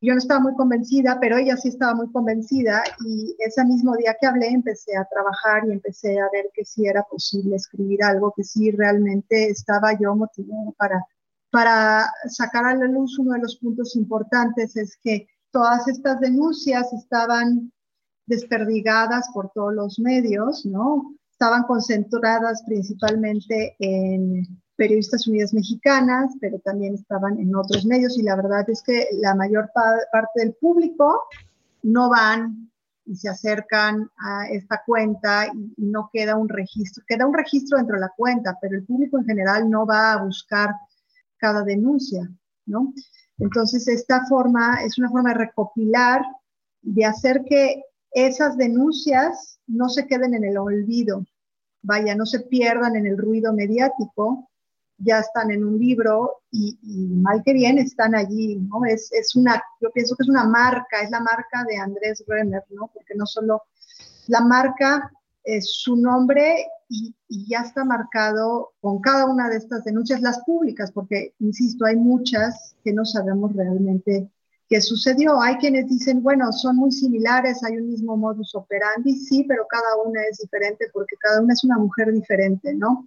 Yo 0.00 0.14
no 0.14 0.18
estaba 0.18 0.40
muy 0.40 0.54
convencida, 0.54 1.18
pero 1.20 1.36
ella 1.36 1.56
sí 1.56 1.68
estaba 1.68 1.94
muy 1.94 2.10
convencida 2.10 2.82
y 3.04 3.36
ese 3.38 3.64
mismo 3.64 3.96
día 3.96 4.16
que 4.20 4.26
hablé 4.26 4.48
empecé 4.48 4.96
a 4.96 5.04
trabajar 5.04 5.62
y 5.68 5.72
empecé 5.72 6.18
a 6.18 6.28
ver 6.32 6.50
que 6.54 6.64
sí 6.64 6.86
era 6.86 7.04
posible 7.04 7.56
escribir 7.56 8.02
algo, 8.02 8.32
que 8.36 8.42
sí 8.42 8.72
realmente 8.72 9.48
estaba 9.48 9.96
yo 9.96 10.16
motivada 10.16 10.72
para, 10.76 11.06
para 11.50 12.12
sacar 12.26 12.64
a 12.64 12.74
la 12.74 12.86
luz 12.86 13.16
uno 13.18 13.34
de 13.34 13.40
los 13.40 13.58
puntos 13.58 13.94
importantes 13.94 14.76
es 14.76 14.96
que 15.00 15.28
todas 15.52 15.86
estas 15.86 16.18
denuncias 16.18 16.92
estaban 16.92 17.70
desperdigadas 18.32 19.28
por 19.32 19.50
todos 19.52 19.74
los 19.74 19.98
medios, 19.98 20.64
¿no? 20.64 21.14
Estaban 21.30 21.64
concentradas 21.64 22.62
principalmente 22.66 23.76
en 23.78 24.46
periodistas 24.76 25.26
unidas 25.26 25.52
mexicanas, 25.52 26.32
pero 26.40 26.58
también 26.60 26.94
estaban 26.94 27.38
en 27.38 27.54
otros 27.54 27.84
medios 27.84 28.18
y 28.18 28.22
la 28.22 28.36
verdad 28.36 28.68
es 28.68 28.82
que 28.82 29.08
la 29.20 29.34
mayor 29.34 29.70
parte 29.74 30.40
del 30.40 30.54
público 30.54 31.22
no 31.82 32.08
van 32.08 32.70
y 33.04 33.16
se 33.16 33.28
acercan 33.28 34.08
a 34.16 34.48
esta 34.50 34.82
cuenta 34.86 35.48
y, 35.52 35.74
no 35.76 36.08
queda 36.12 36.36
un 36.36 36.48
registro, 36.48 37.04
queda 37.06 37.26
un 37.26 37.34
registro 37.34 37.78
dentro 37.78 37.96
de 37.96 38.02
la 38.02 38.12
cuenta, 38.16 38.56
pero 38.60 38.76
el 38.76 38.84
público 38.84 39.18
en 39.18 39.26
general 39.26 39.68
no 39.68 39.84
va 39.86 40.12
a 40.12 40.22
buscar 40.24 40.70
cada 41.36 41.62
denuncia, 41.64 42.28
¿no? 42.66 42.94
Entonces, 43.38 43.88
esta 43.88 44.24
forma 44.26 44.84
es 44.84 44.98
una 44.98 45.10
forma 45.10 45.30
de 45.30 45.38
recopilar, 45.38 46.22
de 46.82 47.04
hacer 47.04 47.42
que 47.44 47.82
esas 48.14 48.56
denuncias 48.56 49.58
no 49.66 49.88
se 49.88 50.06
queden 50.06 50.34
en 50.34 50.44
el 50.44 50.58
olvido, 50.58 51.24
vaya, 51.82 52.14
no 52.14 52.26
se 52.26 52.40
pierdan 52.40 52.96
en 52.96 53.06
el 53.06 53.18
ruido 53.18 53.52
mediático, 53.52 54.48
ya 54.98 55.18
están 55.18 55.50
en 55.50 55.64
un 55.64 55.78
libro 55.78 56.42
y, 56.50 56.78
mal 57.22 57.42
que 57.42 57.52
bien 57.52 57.78
están 57.78 58.14
allí, 58.14 58.56
¿no? 58.56 58.84
Es, 58.84 59.10
es, 59.12 59.34
una, 59.34 59.62
yo 59.80 59.90
pienso 59.90 60.14
que 60.14 60.22
es 60.22 60.28
una 60.28 60.44
marca, 60.44 61.02
es 61.02 61.10
la 61.10 61.20
marca 61.20 61.64
de 61.68 61.76
Andrés 61.76 62.22
Renner, 62.26 62.62
¿no? 62.70 62.90
Porque 62.92 63.14
no 63.14 63.26
solo 63.26 63.62
la 64.28 64.40
marca 64.40 65.10
es 65.44 65.72
su 65.72 65.96
nombre 65.96 66.66
y, 66.88 67.14
ya 67.48 67.60
está 67.60 67.84
marcado 67.84 68.72
con 68.80 69.00
cada 69.00 69.24
una 69.24 69.48
de 69.48 69.56
estas 69.56 69.84
denuncias, 69.84 70.20
las 70.20 70.44
públicas, 70.44 70.92
porque, 70.92 71.34
insisto, 71.40 71.86
hay 71.86 71.96
muchas 71.96 72.76
que 72.84 72.92
no 72.92 73.04
sabemos 73.04 73.54
realmente 73.54 74.30
qué 74.72 74.80
sucedió. 74.80 75.38
Hay 75.38 75.56
quienes 75.56 75.86
dicen, 75.86 76.22
bueno, 76.22 76.50
son 76.50 76.76
muy 76.76 76.90
similares, 76.90 77.62
hay 77.62 77.76
un 77.76 77.88
mismo 77.88 78.16
modus 78.16 78.54
operandi, 78.54 79.12
sí, 79.12 79.44
pero 79.46 79.66
cada 79.68 80.02
una 80.02 80.22
es 80.30 80.38
diferente 80.38 80.86
porque 80.94 81.14
cada 81.20 81.42
una 81.42 81.52
es 81.52 81.62
una 81.62 81.76
mujer 81.76 82.10
diferente, 82.10 82.72
¿no? 82.74 83.04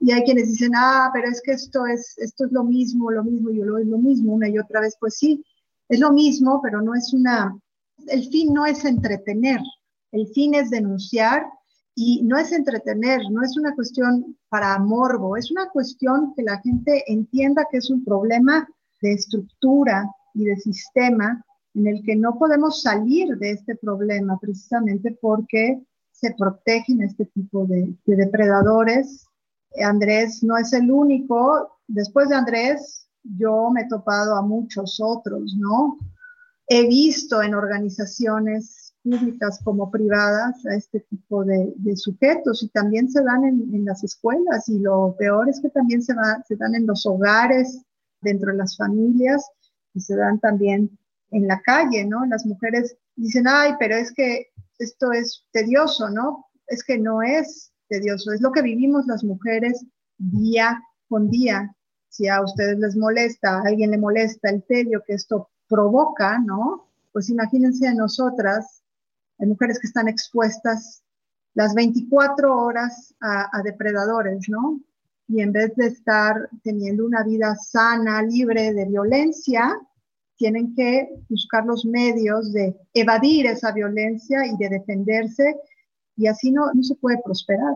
Y 0.00 0.10
hay 0.10 0.22
quienes 0.22 0.48
dicen, 0.48 0.72
ah, 0.74 1.10
pero 1.12 1.28
es 1.28 1.42
que 1.42 1.52
esto 1.52 1.84
es, 1.84 2.16
esto 2.16 2.46
es 2.46 2.52
lo 2.52 2.64
mismo, 2.64 3.10
lo 3.10 3.22
mismo, 3.24 3.50
y 3.50 3.56
lo 3.56 3.76
es 3.76 3.86
lo 3.86 3.98
mismo, 3.98 4.32
una 4.32 4.48
y 4.48 4.58
otra 4.58 4.80
vez, 4.80 4.96
pues 4.98 5.18
sí, 5.18 5.44
es 5.90 6.00
lo 6.00 6.12
mismo, 6.12 6.62
pero 6.62 6.80
no 6.80 6.94
es 6.94 7.12
una, 7.12 7.58
el 8.06 8.26
fin 8.30 8.54
no 8.54 8.64
es 8.64 8.82
entretener, 8.86 9.60
el 10.12 10.28
fin 10.28 10.54
es 10.54 10.70
denunciar 10.70 11.44
y 11.94 12.22
no 12.22 12.38
es 12.38 12.52
entretener, 12.52 13.20
no 13.30 13.42
es 13.44 13.54
una 13.58 13.74
cuestión 13.74 14.38
para 14.48 14.78
morbo, 14.78 15.36
es 15.36 15.50
una 15.50 15.68
cuestión 15.68 16.32
que 16.34 16.42
la 16.42 16.58
gente 16.60 17.04
entienda 17.06 17.66
que 17.70 17.76
es 17.76 17.90
un 17.90 18.02
problema 18.02 18.66
de 19.02 19.12
estructura 19.12 20.08
y 20.34 20.44
de 20.44 20.56
sistema 20.56 21.44
en 21.74 21.86
el 21.86 22.02
que 22.02 22.16
no 22.16 22.38
podemos 22.38 22.82
salir 22.82 23.36
de 23.38 23.52
este 23.52 23.76
problema 23.76 24.38
precisamente 24.40 25.16
porque 25.20 25.82
se 26.10 26.34
protegen 26.38 27.02
este 27.02 27.24
tipo 27.26 27.66
de, 27.66 27.94
de 28.04 28.16
depredadores 28.16 29.26
Andrés 29.80 30.42
no 30.42 30.56
es 30.56 30.72
el 30.72 30.90
único. 30.90 31.78
Después 31.88 32.28
de 32.28 32.36
Andrés, 32.36 33.06
yo 33.22 33.70
me 33.70 33.82
he 33.82 33.88
topado 33.88 34.36
a 34.36 34.42
muchos 34.42 35.00
otros, 35.02 35.54
¿no? 35.56 35.98
He 36.68 36.86
visto 36.86 37.42
en 37.42 37.54
organizaciones 37.54 38.94
públicas 39.02 39.60
como 39.64 39.90
privadas 39.90 40.64
a 40.66 40.74
este 40.74 41.00
tipo 41.00 41.44
de, 41.44 41.74
sujetos 41.96 42.62
y 42.62 42.68
también 42.68 43.10
se 43.10 43.22
dan 43.22 43.44
en, 43.44 43.84
las 43.84 44.04
escuelas 44.04 44.68
y 44.68 44.78
lo 44.78 45.16
peor 45.18 45.48
es 45.48 45.60
que 45.60 45.70
también 45.70 46.02
se, 46.02 46.14
se 46.46 46.56
dan 46.56 46.74
en 46.76 46.86
los 46.86 47.04
hogares, 47.04 47.82
dentro 48.20 48.52
de 48.52 48.58
las 48.58 48.76
familias 48.76 49.44
y 49.94 50.00
se 50.00 50.16
dan 50.16 50.38
también 50.40 50.98
en 51.30 51.46
la 51.46 51.60
calle, 51.60 52.04
¿no? 52.04 52.24
Las 52.26 52.46
mujeres 52.46 52.96
dicen, 53.16 53.46
ay, 53.48 53.74
pero 53.78 53.96
es 53.96 54.12
que 54.12 54.48
esto 54.78 55.12
es 55.12 55.44
tedioso, 55.52 56.10
¿no? 56.10 56.46
Es 56.66 56.84
que 56.84 56.98
no 56.98 57.22
es 57.22 57.72
tedioso. 57.88 58.32
Es 58.32 58.40
lo 58.40 58.52
que 58.52 58.62
vivimos 58.62 59.06
las 59.06 59.24
mujeres 59.24 59.84
día 60.18 60.82
con 61.08 61.30
día. 61.30 61.74
Si 62.08 62.28
a 62.28 62.42
ustedes 62.42 62.78
les 62.78 62.96
molesta, 62.96 63.58
a 63.58 63.62
alguien 63.62 63.90
le 63.90 63.98
molesta 63.98 64.50
el 64.50 64.62
tedio 64.64 65.02
que 65.06 65.14
esto 65.14 65.48
provoca, 65.68 66.38
¿no? 66.38 66.88
Pues 67.12 67.30
imagínense 67.30 67.86
a 67.88 67.94
nosotras, 67.94 68.82
hay 69.38 69.46
mujeres 69.46 69.78
que 69.78 69.86
están 69.86 70.08
expuestas 70.08 71.02
las 71.54 71.74
24 71.74 72.56
horas 72.56 73.14
a 73.20 73.62
depredadores, 73.62 74.48
¿no? 74.48 74.80
Y 75.32 75.40
en 75.40 75.50
vez 75.50 75.74
de 75.76 75.86
estar 75.86 76.34
teniendo 76.62 77.06
una 77.06 77.24
vida 77.24 77.56
sana, 77.56 78.22
libre 78.22 78.74
de 78.74 78.84
violencia, 78.84 79.74
tienen 80.36 80.74
que 80.74 81.08
buscar 81.30 81.64
los 81.64 81.86
medios 81.86 82.52
de 82.52 82.76
evadir 82.92 83.46
esa 83.46 83.72
violencia 83.72 84.46
y 84.46 84.54
de 84.58 84.68
defenderse 84.68 85.56
y 86.16 86.26
así 86.26 86.50
no, 86.50 86.70
no 86.74 86.82
se 86.82 86.96
puede 86.96 87.18
prosperar, 87.24 87.74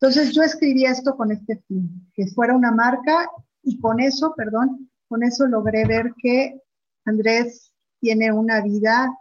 Entonces 0.00 0.32
yo 0.32 0.42
escribí 0.42 0.86
esto 0.86 1.14
con 1.14 1.30
este 1.30 1.56
fin, 1.68 2.08
que 2.14 2.26
fuera 2.28 2.56
una 2.56 2.72
marca 2.72 3.28
y 3.62 3.78
con 3.78 4.00
eso, 4.00 4.32
perdón, 4.34 4.90
con 5.08 5.22
eso 5.22 5.46
logré 5.46 5.84
ver 5.84 6.14
que 6.22 6.58
Andrés 7.04 7.74
tiene 8.00 8.32
una 8.32 8.62
vida 8.62 9.14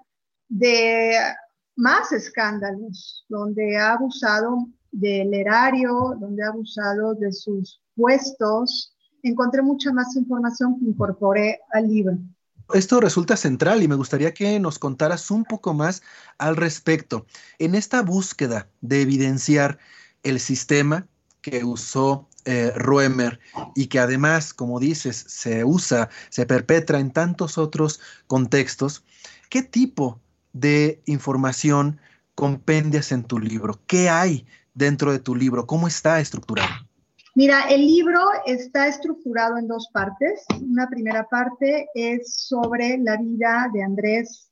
de 0.48 1.18
más 1.76 2.14
escándalos, 2.14 3.26
donde 3.28 3.76
ha 3.76 3.94
abusado 3.94 4.68
del 4.91 5.34
erario, 5.34 6.15
donde 6.19 6.43
ha 6.43 6.49
abusado 6.49 7.13
de 7.15 7.32
sus 7.32 7.82
puestos. 7.95 8.95
Encontré 9.23 9.62
mucha 9.62 9.91
más 9.93 10.15
información 10.15 10.80
que 10.80 10.86
incorporé 10.86 11.60
al 11.71 11.88
libro. 11.88 12.17
Esto 12.73 13.01
resulta 13.01 13.36
central 13.36 13.84
y 13.84 13.88
me 13.88 13.95
gustaría 13.95 14.34
que 14.34 14.60
nos 14.60 14.80
contaras 14.80 15.30
un 15.30 15.43
poco 15.43 15.73
más 15.73 16.01
al 16.38 16.56
respecto. 16.56 17.25
En 17.60 17.75
esta 17.75 18.01
búsqueda 18.01 18.69
de 18.80 19.01
evidenciar 19.01 19.77
el 20.23 20.39
sistema 20.39 21.08
que 21.41 21.63
usó 21.63 22.30
eh, 22.45 22.71
Ruemer 22.75 23.39
y 23.75 23.88
que 23.88 23.99
además, 23.99 24.54
como 24.54 24.80
dices, 24.80 25.25
se 25.27 25.63
usa, 25.65 26.10
se 26.30 26.45
perpetra 26.45 26.99
en 26.99 27.12
tantos 27.12 27.58
otros 27.58 27.99
contextos, 28.27 29.04
¿qué 29.49 29.63
tipo 29.63 30.19
de 30.54 31.01
información 31.06 31.99
compendias 32.36 33.12
en 33.12 33.23
tu 33.23 33.38
libro? 33.38 33.80
¿Qué 33.86 34.10
hay 34.10 34.45
dentro 34.73 35.12
de 35.12 35.19
tu 35.19 35.36
libro? 35.36 35.65
¿Cómo 35.65 35.88
está 35.88 36.19
estructurado? 36.19 36.69
Mira, 37.34 37.69
el 37.69 37.81
libro 37.81 38.19
está 38.45 38.88
estructurado 38.88 39.57
en 39.57 39.67
dos 39.67 39.89
partes. 39.93 40.43
Una 40.62 40.89
primera 40.89 41.27
parte 41.29 41.88
es 41.93 42.34
sobre 42.34 42.97
la 42.97 43.17
vida 43.17 43.69
de 43.73 43.84
Andrés, 43.84 44.51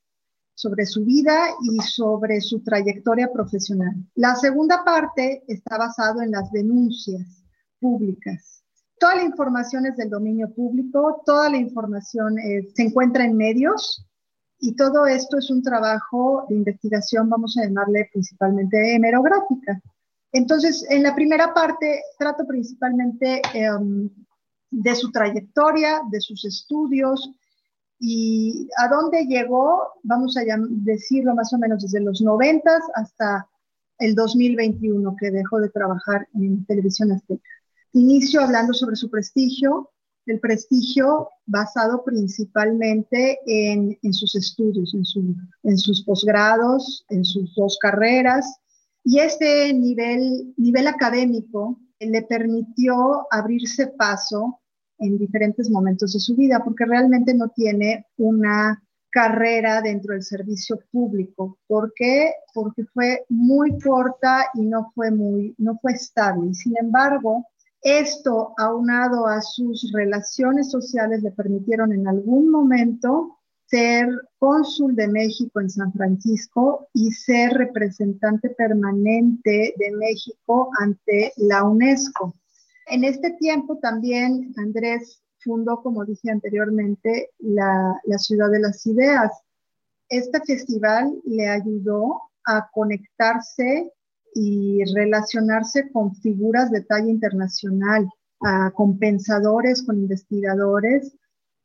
sobre 0.55 0.85
su 0.85 1.03
vida 1.03 1.49
y 1.61 1.77
sobre 1.81 2.39
su 2.39 2.61
trayectoria 2.61 3.31
profesional. 3.33 3.95
La 4.15 4.35
segunda 4.35 4.83
parte 4.85 5.43
está 5.47 5.77
basado 5.77 6.21
en 6.21 6.31
las 6.31 6.51
denuncias 6.51 7.43
públicas. 7.79 8.63
Toda 8.97 9.15
la 9.15 9.23
información 9.23 9.85
es 9.85 9.95
del 9.95 10.09
dominio 10.09 10.53
público, 10.53 11.21
toda 11.25 11.49
la 11.49 11.57
información 11.57 12.35
se 12.73 12.83
encuentra 12.83 13.23
en 13.23 13.37
medios 13.37 14.05
y 14.59 14.75
todo 14.75 15.05
esto 15.05 15.37
es 15.37 15.49
un 15.49 15.63
trabajo 15.63 16.45
de 16.49 16.55
investigación, 16.55 17.29
vamos 17.29 17.57
a 17.57 17.63
llamarle 17.63 18.09
principalmente 18.11 18.95
hemerográfica. 18.95 19.81
Entonces, 20.31 20.85
en 20.89 21.03
la 21.03 21.15
primera 21.15 21.53
parte 21.53 22.01
trato 22.17 22.45
principalmente 22.45 23.41
em, 23.53 24.09
de 24.69 24.95
su 24.95 25.11
trayectoria, 25.11 26.01
de 26.11 26.21
sus 26.21 26.45
estudios, 26.45 27.31
¿Y 27.99 28.69
a 28.77 28.87
dónde 28.87 29.25
llegó? 29.25 29.89
Vamos 30.03 30.37
a 30.37 30.41
decirlo 30.69 31.35
más 31.35 31.51
o 31.51 31.57
menos 31.57 31.83
desde 31.83 31.99
los 31.99 32.21
90 32.21 32.71
hasta 32.95 33.47
el 33.97 34.15
2021, 34.15 35.15
que 35.19 35.31
dejó 35.31 35.59
de 35.59 35.69
trabajar 35.69 36.25
en 36.33 36.65
Televisión 36.65 37.11
Azteca. 37.11 37.43
Inicio 37.91 38.41
hablando 38.41 38.73
sobre 38.73 38.95
su 38.95 39.09
prestigio, 39.09 39.91
el 40.25 40.39
prestigio 40.39 41.29
basado 41.45 42.03
principalmente 42.05 43.39
en, 43.45 44.13
sus 44.13 44.33
estudios, 44.35 44.93
en, 44.93 45.35
en 45.63 45.77
sus 45.77 46.03
posgrados, 46.05 47.05
en 47.09 47.25
sus 47.25 47.53
dos 47.55 47.77
carreras. 47.81 48.59
Y 49.11 49.17
este 49.21 49.73
nivel, 49.73 50.53
nivel 50.55 50.85
académico 50.85 51.79
le 51.99 52.21
permitió 52.21 53.25
abrirse 53.31 53.87
paso 53.87 54.59
en 54.99 55.17
diferentes 55.17 55.67
momentos 55.71 56.13
de 56.13 56.19
su 56.19 56.35
vida, 56.35 56.61
porque 56.63 56.85
realmente 56.85 57.33
no 57.33 57.49
tiene 57.49 58.05
una 58.17 58.79
carrera 59.09 59.81
dentro 59.81 60.13
del 60.13 60.21
servicio 60.21 60.79
público. 60.91 61.57
¿Por 61.65 61.91
qué? 61.95 62.33
Porque 62.53 62.83
fue 62.93 63.25
muy 63.29 63.79
corta 63.79 64.45
y 64.53 64.67
no 64.67 64.91
fue 64.93 65.09
muy, 65.09 65.55
no 65.57 65.79
fue 65.81 65.93
estable. 65.93 66.53
Sin 66.53 66.77
embargo, 66.77 67.47
esto, 67.81 68.53
aunado 68.59 69.25
a 69.25 69.41
sus 69.41 69.91
relaciones 69.91 70.69
sociales, 70.69 71.23
le 71.23 71.31
permitieron 71.31 71.93
en 71.93 72.07
algún 72.07 72.51
momento 72.51 73.38
ser 73.69 74.09
cónsul 74.39 74.95
de 74.95 75.07
México 75.07 75.61
en 75.61 75.69
San 75.69 75.93
Francisco 75.93 76.87
y 76.93 77.11
ser 77.11 77.51
representante 77.53 78.49
permanente 78.49 79.73
de 79.77 79.91
México 79.91 80.69
ante 80.79 81.33
la 81.37 81.63
UNESCO. 81.63 82.33
En 82.87 83.03
este 83.03 83.31
tiempo 83.31 83.77
también 83.77 84.53
Andrés 84.57 85.21
fundó, 85.39 85.81
como 85.81 86.03
dije 86.03 86.31
anteriormente, 86.31 87.29
la, 87.39 87.95
Ciudad 88.17 88.49
de 88.49 88.59
las 88.59 88.85
Ideas. 88.87 89.31
Este 90.09 90.39
festival 90.41 91.13
le 91.25 91.47
ayudó 91.47 92.21
a 92.45 92.67
conectarse 92.71 93.91
y 94.33 94.83
relacionarse 94.95 95.91
con 95.91 96.15
figuras 96.15 96.71
de 96.71 96.81
talla 96.81 97.09
internacional, 97.09 98.09
con 98.73 98.97
pensadores, 98.97 99.83
con 99.83 99.99
investigadores 99.99 101.18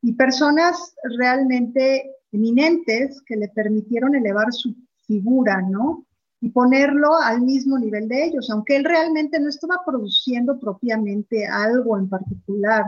y 0.05 0.13
personas 0.13 0.95
realmente 1.17 2.11
eminentes 2.31 3.23
que 3.23 3.37
le 3.37 3.49
permitieron 3.49 4.15
elevar 4.15 4.53
su 4.53 4.75
figura, 5.07 5.63
¿no? 5.63 6.05
Y 6.41 6.51
ponerlo 6.51 7.17
al 7.17 7.41
mismo 7.41 7.79
nivel 7.79 8.07
de 8.09 8.27
ellos, 8.27 8.51
aunque 8.51 8.77
él 8.77 8.85
realmente 8.85 9.41
no 9.41 9.49
estaba 9.49 9.81
produciendo 9.87 10.61
propiamente 10.61 11.47
algo 11.47 11.97
en 11.97 12.11
particular. 12.11 12.85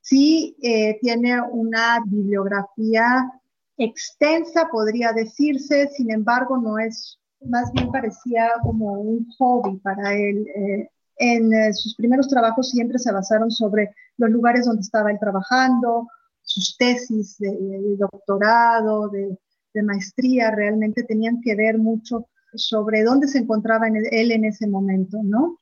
Sí 0.00 0.56
eh, 0.62 0.96
tiene 1.00 1.42
una 1.42 2.04
bibliografía 2.06 3.32
extensa, 3.76 4.68
podría 4.70 5.12
decirse, 5.12 5.88
sin 5.88 6.12
embargo, 6.12 6.56
no 6.56 6.78
es 6.78 7.18
más 7.46 7.72
bien 7.72 7.90
parecía 7.90 8.48
como 8.62 8.92
un 8.92 9.26
hobby 9.38 9.76
para 9.78 10.14
él. 10.14 10.46
Eh, 10.54 10.88
en 11.16 11.52
eh, 11.52 11.72
sus 11.72 11.96
primeros 11.96 12.28
trabajos 12.28 12.70
siempre 12.70 12.98
se 12.98 13.12
basaron 13.12 13.50
sobre 13.50 13.92
los 14.18 14.30
lugares 14.30 14.66
donde 14.66 14.82
estaba 14.82 15.10
él 15.10 15.18
trabajando, 15.18 16.06
sus 16.50 16.76
tesis 16.76 17.38
de, 17.38 17.96
doctorado, 17.96 19.08
de, 19.08 19.38
maestría, 19.82 20.50
realmente 20.50 21.04
tenían 21.04 21.40
que 21.40 21.54
ver 21.54 21.78
mucho 21.78 22.26
sobre 22.54 23.04
dónde 23.04 23.28
se 23.28 23.38
encontraba 23.38 23.86
él 23.86 24.32
en 24.32 24.44
ese 24.44 24.66
momento, 24.66 25.18
¿no? 25.22 25.58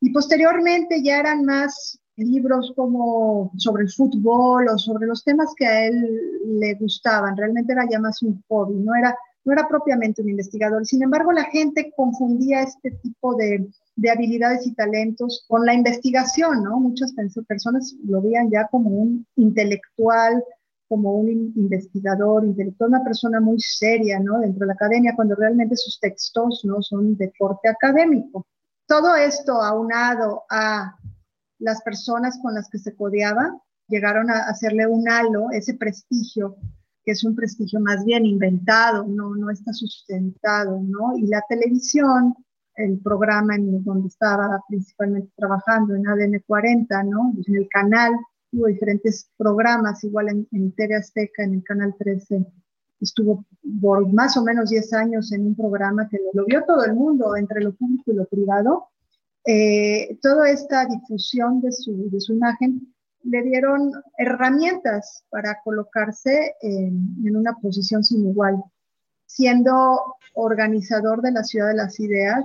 Y 0.00 0.12
posteriormente 0.12 1.02
ya 1.02 1.18
eran 1.18 1.44
más 1.44 1.98
libros 2.16 2.72
como 2.76 3.50
sobre 3.56 3.82
el 3.82 3.90
fútbol 3.90 4.68
o 4.68 4.78
sobre 4.78 5.08
los 5.08 5.24
temas 5.24 5.52
que 5.56 5.66
a 5.66 5.86
él 5.86 5.96
le 6.60 6.74
gustaban, 6.74 7.36
realmente 7.36 7.72
era 7.72 7.84
ya 7.90 7.98
más 7.98 8.22
un 8.22 8.40
hobby, 8.48 8.76
no 8.76 8.94
era 8.94 9.16
no 9.44 9.52
era 9.52 9.68
propiamente 9.68 10.22
un 10.22 10.30
investigador. 10.30 10.86
Sin 10.86 11.02
embargo, 11.02 11.32
la 11.32 11.44
gente 11.44 11.92
confundía 11.96 12.62
este 12.62 12.92
tipo 13.02 13.34
de, 13.34 13.68
habilidades 14.10 14.66
y 14.66 14.74
talentos 14.74 15.44
con 15.48 15.66
la 15.66 15.74
investigación, 15.74 16.62
¿no? 16.62 16.80
Muchas 16.80 17.12
personas 17.46 17.94
lo 18.04 18.22
veían 18.22 18.50
ya 18.50 18.66
como 18.68 18.90
un 18.90 19.26
intelectual, 19.36 20.42
como 20.88 21.14
un 21.14 21.28
investigador, 21.56 22.44
intelectual, 22.44 22.90
una 22.90 23.04
persona 23.04 23.40
muy 23.40 23.60
seria, 23.60 24.18
¿no? 24.20 24.40
Dentro 24.40 24.60
de 24.60 24.66
la 24.66 24.72
academia, 24.74 25.14
cuando 25.14 25.34
realmente 25.34 25.76
sus 25.76 25.98
textos, 26.00 26.64
¿no? 26.64 26.82
Son 26.82 27.16
de 27.16 27.32
corte 27.38 27.68
académico. 27.68 28.46
Todo 28.86 29.14
esto 29.16 29.62
aunado 29.62 30.44
a 30.50 30.96
las 31.58 31.82
personas 31.82 32.38
con 32.42 32.54
las 32.54 32.68
que 32.68 32.78
se 32.78 32.94
codeaba, 32.94 33.60
llegaron 33.88 34.30
a 34.30 34.40
hacerle 34.48 34.86
un 34.86 35.08
halo, 35.08 35.50
ese 35.52 35.74
prestigio 35.74 36.56
que 37.04 37.12
es 37.12 37.24
un 37.24 37.34
prestigio 37.34 37.80
más 37.80 38.04
bien 38.04 38.24
inventado, 38.24 39.04
no, 39.04 39.34
no 39.34 39.50
está 39.50 39.72
sustentado, 39.72 40.80
¿no? 40.80 41.16
Y 41.16 41.26
la 41.26 41.44
televisión, 41.48 42.34
el 42.76 42.98
programa 43.00 43.56
en 43.56 43.82
donde 43.84 44.08
estaba 44.08 44.60
principalmente 44.68 45.30
trabajando 45.36 45.94
en 45.94 46.06
ADN 46.06 46.42
40, 46.46 47.02
¿no? 47.04 47.32
En 47.46 47.56
el 47.56 47.68
canal, 47.68 48.12
hubo 48.52 48.66
diferentes 48.66 49.30
programas, 49.36 50.04
igual 50.04 50.28
en, 50.28 50.48
en 50.52 50.72
TV 50.72 50.94
Azteca, 50.94 51.42
en 51.42 51.54
el 51.54 51.64
canal 51.64 51.94
13, 51.98 52.46
estuvo 53.02 53.44
por 53.80 54.10
más 54.12 54.36
o 54.36 54.42
menos 54.42 54.70
10 54.70 54.92
años 54.94 55.32
en 55.32 55.46
un 55.46 55.56
programa 55.56 56.08
que 56.08 56.18
lo, 56.32 56.44
vio 56.44 56.64
todo 56.64 56.84
el 56.84 56.94
mundo, 56.94 57.36
entre 57.36 57.62
lo 57.62 57.74
público 57.74 58.12
y 58.12 58.14
lo 58.14 58.26
privado. 58.26 58.86
Eh, 59.44 60.18
toda 60.22 60.50
esta 60.50 60.86
difusión 60.86 61.60
de 61.60 61.72
su, 61.72 62.08
de 62.10 62.20
su 62.20 62.34
imagen 62.34 62.94
le 63.24 63.42
dieron 63.42 63.92
herramientas 64.18 65.24
para 65.30 65.60
colocarse 65.62 66.54
en, 66.60 67.36
una 67.36 67.54
posición 67.54 68.02
sin 68.04 68.28
igual. 68.28 68.62
Siendo 69.26 70.16
organizador 70.34 71.22
de 71.22 71.32
la 71.32 71.44
Ciudad 71.44 71.68
de 71.68 71.76
las 71.76 71.98
Ideas, 72.00 72.44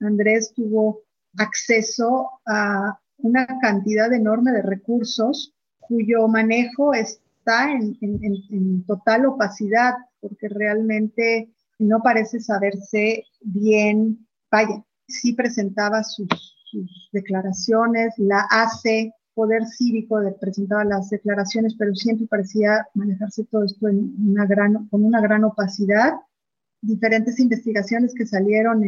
Andrés 0.00 0.52
tuvo 0.54 1.02
acceso 1.36 2.30
a 2.46 2.98
una 3.18 3.46
cantidad 3.60 4.12
enorme 4.12 4.52
de 4.52 4.62
recursos 4.62 5.54
cuyo 5.80 6.28
manejo 6.28 6.94
está 6.94 7.72
en, 7.72 8.84
total 8.86 9.26
opacidad, 9.26 9.94
porque 10.20 10.48
realmente 10.48 11.50
no 11.78 12.00
parece 12.02 12.40
saberse 12.40 13.24
bien, 13.40 14.26
vaya, 14.50 14.84
sí 15.06 15.32
presentaba 15.32 16.04
sus, 16.04 16.28
declaraciones, 17.12 18.12
la 18.18 18.46
hace 18.50 19.14
poder 19.38 19.64
cívico 19.66 20.18
de 20.18 20.32
presentar 20.32 20.84
las 20.84 21.10
declaraciones, 21.10 21.76
pero 21.78 21.94
siempre 21.94 22.26
parecía 22.26 22.88
manejarse 22.94 23.44
todo 23.44 23.62
esto 23.62 23.78
con 23.82 25.04
una 25.04 25.20
gran 25.20 25.44
opacidad. 25.44 26.14
Diferentes 26.80 27.38
investigaciones 27.38 28.14
que 28.16 28.26
salieron 28.26 28.82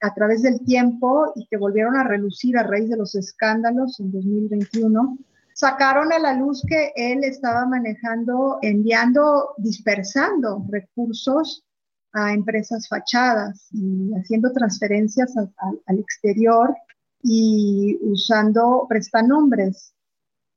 a 0.00 0.14
través 0.14 0.42
del 0.42 0.60
tiempo 0.64 1.32
y 1.34 1.44
que 1.48 1.56
volvieron 1.56 1.96
a 1.96 2.04
relucir 2.04 2.56
a 2.56 2.62
raíz 2.62 2.88
de 2.88 2.96
los 2.98 3.16
escándalos 3.16 3.98
en 3.98 4.12
2021, 4.12 5.18
sacaron 5.54 6.12
a 6.12 6.20
la 6.20 6.34
luz 6.34 6.62
que 6.68 6.92
él 6.94 7.24
estaba 7.24 7.66
manejando, 7.66 8.58
enviando, 8.62 9.54
dispersando 9.58 10.64
recursos 10.70 11.64
a 12.12 12.32
empresas 12.32 12.86
fachadas 12.88 13.68
y 13.72 14.12
haciendo 14.14 14.52
transferencias 14.52 15.34
al 15.36 15.98
exterior 15.98 16.76
y 17.22 17.98
usando 18.02 18.86
prestanombres. 18.88 19.94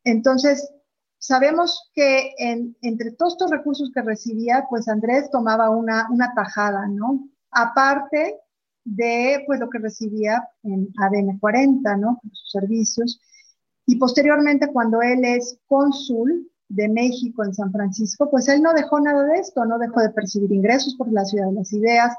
Entonces, 0.04 0.70
sabemos 1.18 1.92
que 1.94 2.34
entre 2.82 3.12
todos 3.12 3.34
estos 3.34 3.52
recursos 3.52 3.92
que 3.94 4.02
recibía, 4.02 4.66
pues 4.70 4.88
Andrés 4.88 5.30
tomaba 5.32 5.70
una, 5.70 6.08
una 6.12 6.34
tajada, 6.34 6.88
¿no? 6.88 7.30
Aparte 7.52 8.40
de 8.84 9.44
pues 9.46 9.60
lo 9.60 9.70
que 9.70 9.80
recibía 9.80 10.48
en 10.64 10.90
ADN 10.98 11.40
40, 11.40 11.98
¿no? 11.98 12.20
Sus 12.32 12.52
servicios. 12.52 13.22
Y 13.86 13.98
posteriormente, 13.98 14.68
cuando 14.68 15.02
él 15.02 15.24
es 15.24 15.58
cónsul 15.68 16.50
de 16.70 16.90
México 16.90 17.44
en 17.44 17.54
San 17.54 17.72
Francisco, 17.72 18.30
pues 18.30 18.48
él 18.48 18.62
no 18.62 18.74
dejó 18.74 19.00
nada 19.00 19.26
de 19.26 19.40
esto, 19.40 19.66
no 19.66 19.78
dejó 19.78 20.02
de 20.02 20.10
percibir 20.10 20.52
ingresos 20.52 20.96
por 20.96 21.12
la 21.12 21.26
Ciudad 21.26 21.48
de 21.48 21.54
las 21.54 21.72
Ideas, 21.74 22.16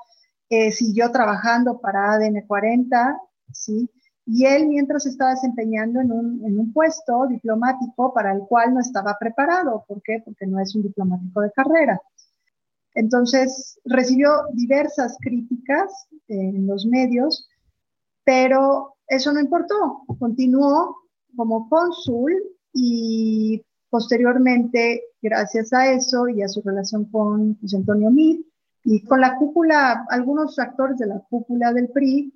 eh, 0.50 0.70
siguió 0.72 1.10
trabajando 1.10 1.80
para 1.80 2.12
ADN 2.12 2.46
40, 2.46 3.18
¿sí? 3.52 3.90
Y 4.26 4.46
él 4.46 4.68
mientras 4.68 5.06
estaba 5.06 5.32
desempeñando 5.32 6.00
en 6.00 6.10
un, 6.10 6.72
puesto 6.72 7.26
diplomático 7.28 8.12
para 8.14 8.32
el 8.32 8.40
cual 8.40 8.72
no 8.74 8.80
estaba 8.80 9.16
preparado. 9.20 9.84
¿Por 9.86 10.02
qué? 10.02 10.22
Porque 10.24 10.46
no 10.46 10.60
es 10.60 10.74
un 10.74 10.82
diplomático 10.82 11.42
de 11.42 11.52
carrera. 11.52 12.00
Entonces 12.94 13.78
recibió 13.84 14.30
diversas 14.52 15.16
críticas 15.20 16.08
en 16.28 16.66
los 16.66 16.86
medios, 16.86 17.48
pero 18.24 18.96
eso 19.08 19.32
no 19.32 19.40
importó. 19.40 20.02
Continuó 20.18 20.96
como 21.36 21.68
cónsul 21.68 22.32
y 22.72 23.62
posteriormente, 23.90 25.02
gracias 25.20 25.72
a 25.72 25.92
eso 25.92 26.28
y 26.28 26.42
a 26.42 26.48
su 26.48 26.62
relación 26.62 27.04
con 27.10 27.58
José 27.60 27.76
Antonio 27.76 28.10
Meade 28.10 28.44
y 28.84 29.04
con 29.04 29.20
la 29.20 29.36
cúpula, 29.36 30.04
algunos 30.10 30.58
actores 30.58 30.98
de 30.98 31.06
la 31.06 31.20
cúpula 31.30 31.72
del 31.72 31.88
PRI, 31.90 32.33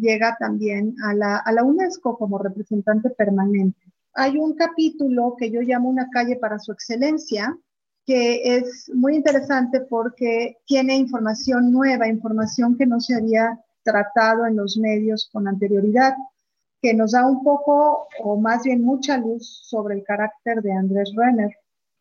llega 0.00 0.36
también 0.38 0.94
a 1.02 1.14
la, 1.14 1.64
UNESCO 1.64 2.16
como 2.18 2.38
representante 2.38 3.10
permanente. 3.10 3.80
Hay 4.14 4.38
un 4.38 4.54
capítulo 4.54 5.36
que 5.38 5.50
yo 5.50 5.60
llamo 5.60 5.88
Una 5.88 6.08
calle 6.10 6.36
para 6.36 6.58
su 6.58 6.72
excelencia, 6.72 7.56
que 8.04 8.56
es 8.56 8.90
muy 8.94 9.16
interesante 9.16 9.80
porque 9.82 10.56
tiene 10.66 10.96
información 10.96 11.70
nueva, 11.72 12.08
información 12.08 12.76
que 12.76 12.86
no 12.86 13.00
se 13.00 13.14
había 13.14 13.60
tratado 13.82 14.46
en 14.46 14.56
los 14.56 14.76
medios 14.78 15.28
con 15.32 15.46
anterioridad, 15.46 16.14
que 16.80 16.94
nos 16.94 17.12
da 17.12 17.26
un 17.26 17.42
poco 17.42 18.08
o 18.22 18.40
más 18.40 18.62
bien 18.62 18.82
mucha 18.82 19.18
luz 19.18 19.60
sobre 19.64 19.96
el 19.96 20.04
carácter 20.04 20.62
de 20.62 20.72
Andrés 20.72 21.12
Renner. 21.14 21.54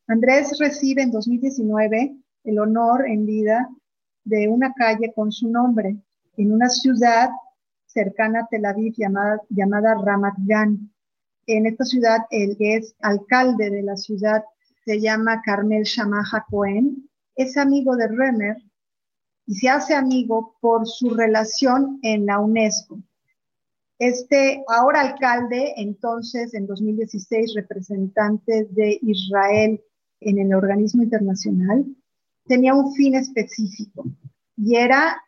Andrés 0.07 0.57
recibe 0.59 1.01
en 1.01 1.11
2019 1.11 2.15
el 2.45 2.59
honor 2.59 3.07
en 3.07 3.25
vida 3.25 3.69
de 4.23 4.47
una 4.47 4.73
calle 4.73 5.11
con 5.13 5.31
su 5.31 5.49
nombre 5.49 5.97
en 6.37 6.53
una 6.53 6.69
ciudad 6.69 7.29
cercana 7.87 8.41
a 8.41 8.47
Tel 8.47 8.65
Aviv 8.65 8.93
llamada, 8.95 9.41
llamada 9.49 9.95
Ramat 9.95 10.35
Gan. 10.45 10.91
En 11.47 11.65
esta 11.65 11.85
ciudad, 11.85 12.19
el 12.29 12.57
que 12.57 12.75
es 12.75 12.95
alcalde 13.01 13.69
de 13.69 13.81
la 13.81 13.95
ciudad 13.95 14.43
se 14.85 14.99
llama 14.99 15.41
Carmel 15.43 15.83
Shamaha 15.83 16.45
Cohen, 16.49 17.09
es 17.35 17.57
amigo 17.57 17.95
de 17.95 18.07
Remer 18.07 18.57
y 19.45 19.55
se 19.55 19.69
hace 19.69 19.95
amigo 19.95 20.55
por 20.59 20.87
su 20.87 21.11
relación 21.11 21.99
en 22.03 22.25
la 22.25 22.39
UNESCO. 22.39 22.99
Este 23.99 24.63
ahora 24.67 25.01
alcalde, 25.01 25.73
entonces 25.77 26.53
en 26.53 26.67
2016 26.67 27.55
representante 27.55 28.67
de 28.69 28.99
Israel 29.01 29.81
en 30.19 30.39
el 30.39 30.53
organismo 30.53 31.03
internacional, 31.03 31.85
tenía 32.45 32.75
un 32.75 32.93
fin 32.93 33.15
específico 33.15 34.05
y 34.55 34.75
era 34.75 35.21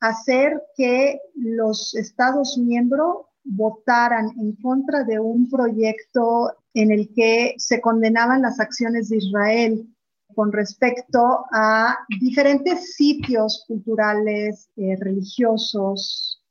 hacer 0.00 0.62
que 0.76 1.20
los 1.34 1.94
Estados 1.94 2.58
miembros 2.58 3.26
votaran 3.44 4.30
en 4.38 4.56
contra 4.56 5.04
de 5.04 5.18
un 5.18 5.48
proyecto 5.48 6.52
en 6.74 6.90
el 6.90 7.12
que 7.14 7.54
se 7.58 7.80
condenaban 7.80 8.42
las 8.42 8.60
acciones 8.60 9.08
de 9.08 9.18
Israel 9.18 9.86
con 10.34 10.52
respecto 10.52 11.44
a 11.52 11.98
diferentes 12.20 12.94
sitios 12.94 13.64
culturales, 13.66 14.70
eh, 14.76 14.96
religiosos, 14.98 16.42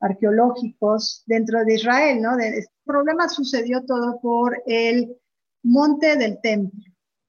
arqueológicos 0.00 1.22
dentro 1.26 1.64
de 1.64 1.74
Israel, 1.74 2.20
¿no? 2.22 2.38
este 2.38 2.72
problema 2.84 3.28
sucedió 3.28 3.84
todo 3.84 4.20
por 4.20 4.62
el 4.66 5.16
Monte 5.62 6.16
del 6.16 6.40
Templo, 6.40 6.84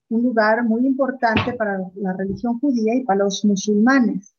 un 0.10 0.22
lugar 0.22 0.64
muy 0.64 0.86
importante 0.86 1.54
para 1.54 1.80
la 1.96 2.14
religión 2.14 2.60
judía 2.60 2.96
y 2.96 3.04
para 3.04 3.24
los 3.24 3.44
musulmanes. 3.44 4.37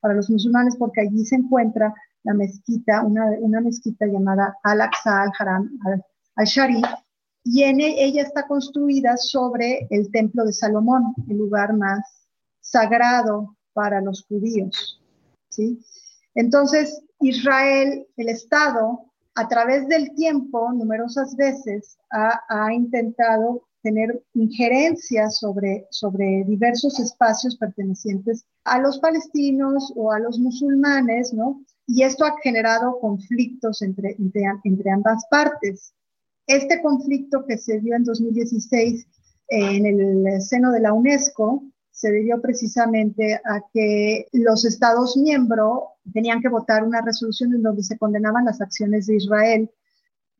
Para 0.00 0.14
los 0.14 0.30
musulmanes 0.30 0.76
porque 0.76 1.02
allí 1.02 1.24
se 1.24 1.36
encuentra 1.36 1.92
la 2.24 2.34
mezquita, 2.34 3.04
una, 3.04 3.26
una 3.40 3.60
mezquita 3.60 4.06
llamada 4.06 4.56
Al-Aqsa 4.62 5.22
al-Haram 5.22 5.70
al-Sharif, 6.36 6.84
y 7.44 7.62
en 7.62 7.80
e, 7.80 8.04
ella 8.04 8.22
está 8.22 8.46
construida 8.46 9.16
sobre 9.16 9.86
el 9.90 10.10
templo 10.10 10.44
de 10.44 10.52
Salomón, 10.52 11.14
el 11.28 11.38
lugar 11.38 11.74
más 11.76 12.28
sagrado 12.60 13.56
para 13.72 14.00
los 14.00 14.26
judíos. 14.26 15.02
¿sí? 15.48 15.80
Entonces, 16.34 17.02
Israel, 17.20 18.06
el 18.16 18.28
Estado, 18.28 19.00
a 19.34 19.48
través 19.48 19.88
del 19.88 20.14
tiempo, 20.14 20.72
numerosas 20.72 21.36
veces, 21.36 21.96
ha, 22.10 22.40
ha 22.48 22.72
intentado 22.72 23.67
tener 23.82 24.22
injerencia 24.34 25.30
sobre, 25.30 25.86
sobre 25.90 26.44
diversos 26.46 26.98
espacios 27.00 27.56
pertenecientes 27.56 28.44
a 28.64 28.78
los 28.80 28.98
palestinos 28.98 29.92
o 29.96 30.12
a 30.12 30.18
los 30.18 30.38
musulmanes, 30.38 31.32
¿no? 31.32 31.62
Y 31.86 32.02
esto 32.02 32.24
ha 32.24 32.34
generado 32.42 32.98
conflictos 33.00 33.82
entre, 33.82 34.16
entre, 34.18 34.90
ambas 34.90 35.24
partes. 35.30 35.94
Este 36.46 36.82
conflicto 36.82 37.44
que 37.46 37.56
se 37.56 37.80
dio 37.80 37.94
en 37.96 38.04
2016 38.04 39.06
eh, 39.48 39.76
en 39.76 39.86
el 39.86 40.42
seno 40.42 40.70
de 40.72 40.80
la 40.80 40.92
UNESCO 40.92 41.62
se 41.90 42.12
debió 42.12 42.40
precisamente 42.40 43.40
a 43.44 43.60
que 43.72 44.28
los 44.32 44.64
Estados 44.64 45.16
miembros 45.16 45.80
tenían 46.12 46.40
que 46.40 46.48
votar 46.48 46.84
una 46.84 47.00
resolución 47.02 47.54
en 47.54 47.62
donde 47.62 47.82
se 47.82 47.98
condenaban 47.98 48.44
las 48.44 48.60
acciones 48.60 49.06
de 49.06 49.16
Israel 49.16 49.70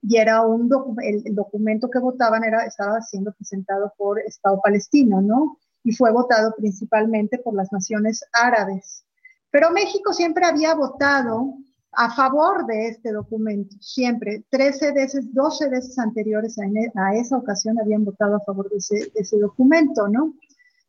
y 0.02 0.16
era 0.16 0.42
un 0.42 0.70
el, 1.02 1.34
documento 1.34 1.90
que 1.90 1.98
votaban 1.98 2.44
era, 2.44 2.64
estaba 2.64 3.00
siendo 3.02 3.32
presentado 3.32 3.92
por 3.96 4.20
Estado 4.20 4.60
palestino, 4.62 5.20
¿no? 5.20 5.58
Y 5.84 5.92
fue 5.92 6.12
votado 6.12 6.54
principalmente 6.56 7.38
por 7.38 7.54
las 7.54 7.72
naciones 7.72 8.24
árabes. 8.32 9.04
Pero 9.50 9.70
México 9.70 10.12
siempre 10.12 10.44
había 10.44 10.74
votado 10.74 11.54
a 11.92 12.14
favor 12.14 12.66
de 12.66 12.88
este 12.88 13.12
documento, 13.12 13.74
siempre. 13.80 14.44
13 14.50 14.92
veces, 14.92 15.32
12 15.32 15.68
veces 15.68 15.98
anteriores 15.98 16.56
a, 16.58 17.14
esa 17.14 17.36
ocasión 17.36 17.78
habían 17.78 18.04
votado 18.04 18.36
a 18.36 18.40
favor 18.40 18.68
de 18.70 18.76
ese, 18.76 19.38
documento, 19.38 20.06
¿no? 20.08 20.34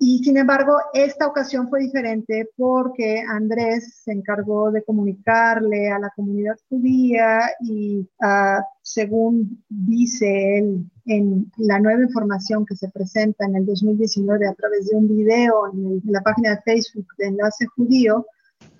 Y 0.01 0.23
sin 0.23 0.37
embargo, 0.37 0.77
esta 0.93 1.27
ocasión 1.27 1.67
fue 1.67 1.81
diferente 1.81 2.49
porque 2.55 3.21
Andrés 3.27 4.01
se 4.05 4.13
encargó 4.13 4.71
de 4.71 4.81
comunicarle 4.81 5.91
a 5.91 5.99
la 5.99 6.09
comunidad 6.15 6.55
judía 6.69 7.41
y 7.59 8.07
uh, 8.21 8.63
según 8.81 9.61
dice 9.67 10.57
él 10.57 10.89
en 11.05 11.51
la 11.57 11.79
nueva 11.79 12.01
información 12.01 12.65
que 12.65 12.77
se 12.77 12.89
presenta 12.89 13.45
en 13.45 13.57
el 13.57 13.65
2019 13.65 14.47
a 14.47 14.53
través 14.53 14.87
de 14.87 14.95
un 14.95 15.09
video 15.09 15.69
en 15.73 16.01
la 16.05 16.21
página 16.21 16.51
de 16.51 16.61
Facebook 16.61 17.07
de 17.17 17.27
Enlace 17.27 17.65
Judío, 17.65 18.25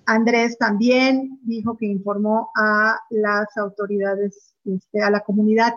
Andrés 0.06 0.56
también 0.56 1.38
dijo 1.42 1.76
que 1.76 1.84
informó 1.84 2.48
a 2.56 2.98
las 3.10 3.54
autoridades, 3.58 4.54
este, 4.64 5.02
a 5.02 5.10
la 5.10 5.20
comunidad 5.20 5.74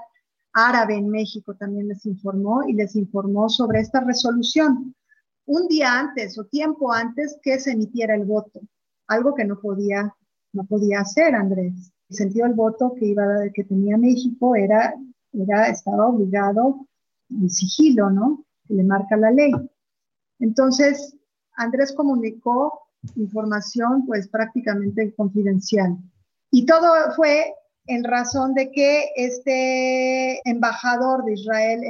árabe 0.53 0.95
en 0.95 1.09
México 1.09 1.53
también 1.55 1.89
les 1.89 2.05
informó 2.05 2.63
y 2.65 2.73
les 2.73 2.95
informó 2.95 3.49
sobre 3.49 3.81
esta 3.81 3.99
resolución 3.99 4.95
un 5.45 5.67
día 5.67 5.99
antes 5.99 6.37
o 6.37 6.45
tiempo 6.45 6.91
antes 6.91 7.37
que 7.41 7.59
se 7.59 7.71
emitiera 7.71 8.15
el 8.15 8.25
voto, 8.25 8.61
algo 9.07 9.33
que 9.33 9.45
no 9.45 9.59
podía, 9.59 10.13
no 10.53 10.65
podía 10.65 11.01
hacer 11.01 11.35
Andrés. 11.35 11.91
El 12.09 12.15
sentido 12.15 12.45
del 12.45 12.55
voto 12.55 12.93
que, 12.97 13.07
iba, 13.07 13.25
que 13.53 13.63
tenía 13.63 13.97
México 13.97 14.55
era, 14.55 14.93
estaba 15.69 16.07
obligado 16.07 16.87
en 17.29 17.49
sigilo, 17.49 18.09
¿no? 18.09 18.45
Que 18.67 18.75
le 18.75 18.83
marca 18.83 19.17
la 19.17 19.31
ley. 19.31 19.51
Entonces, 20.39 21.15
Andrés 21.55 21.93
comunicó 21.93 22.83
información 23.15 24.05
pues 24.05 24.27
prácticamente 24.27 25.13
confidencial. 25.15 25.97
Y 26.51 26.65
todo 26.65 26.87
fue 27.15 27.53
en 27.87 28.03
razón 28.03 28.53
de 28.53 28.71
que 28.71 29.09
este 29.15 30.39
embajador 30.49 31.25
de 31.25 31.33
Israel 31.33 31.81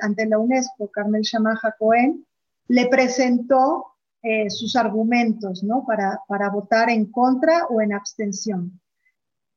ante 0.00 0.26
la 0.26 0.38
UNESCO, 0.38 0.90
Carmel 0.90 1.22
Shamaha 1.22 1.74
Cohen, 1.78 2.26
le 2.68 2.88
presentó 2.88 3.86
eh, 4.22 4.50
sus 4.50 4.76
argumentos 4.76 5.62
¿no? 5.62 5.84
para, 5.86 6.20
para 6.26 6.50
votar 6.50 6.90
en 6.90 7.06
contra 7.10 7.66
o 7.66 7.80
en 7.80 7.92
abstención. 7.92 8.80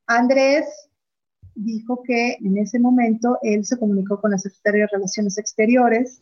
Andrés 0.06 0.90
dijo 1.56 2.02
que 2.04 2.38
en 2.42 2.58
ese 2.58 2.80
momento 2.80 3.38
él 3.42 3.66
se 3.66 3.78
comunicó 3.78 4.20
con 4.20 4.32
la 4.32 4.38
Secretaría 4.38 4.82
de 4.82 4.92
Relaciones 4.94 5.38
Exteriores 5.38 6.22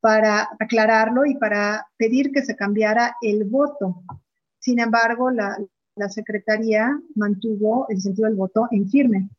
para 0.00 0.50
aclararlo 0.60 1.24
y 1.24 1.34
para 1.36 1.86
pedir 1.96 2.30
que 2.30 2.42
se 2.42 2.54
cambiara 2.54 3.16
el 3.22 3.44
voto. 3.44 4.02
Sin 4.58 4.78
embargo, 4.78 5.30
la, 5.30 5.56
Secretaría 6.08 7.00
mantuvo 7.14 7.86
el 7.88 8.00
sentido 8.00 8.28
del 8.28 8.36
voto 8.36 8.66
en 8.70 8.88
firme. 8.90 9.30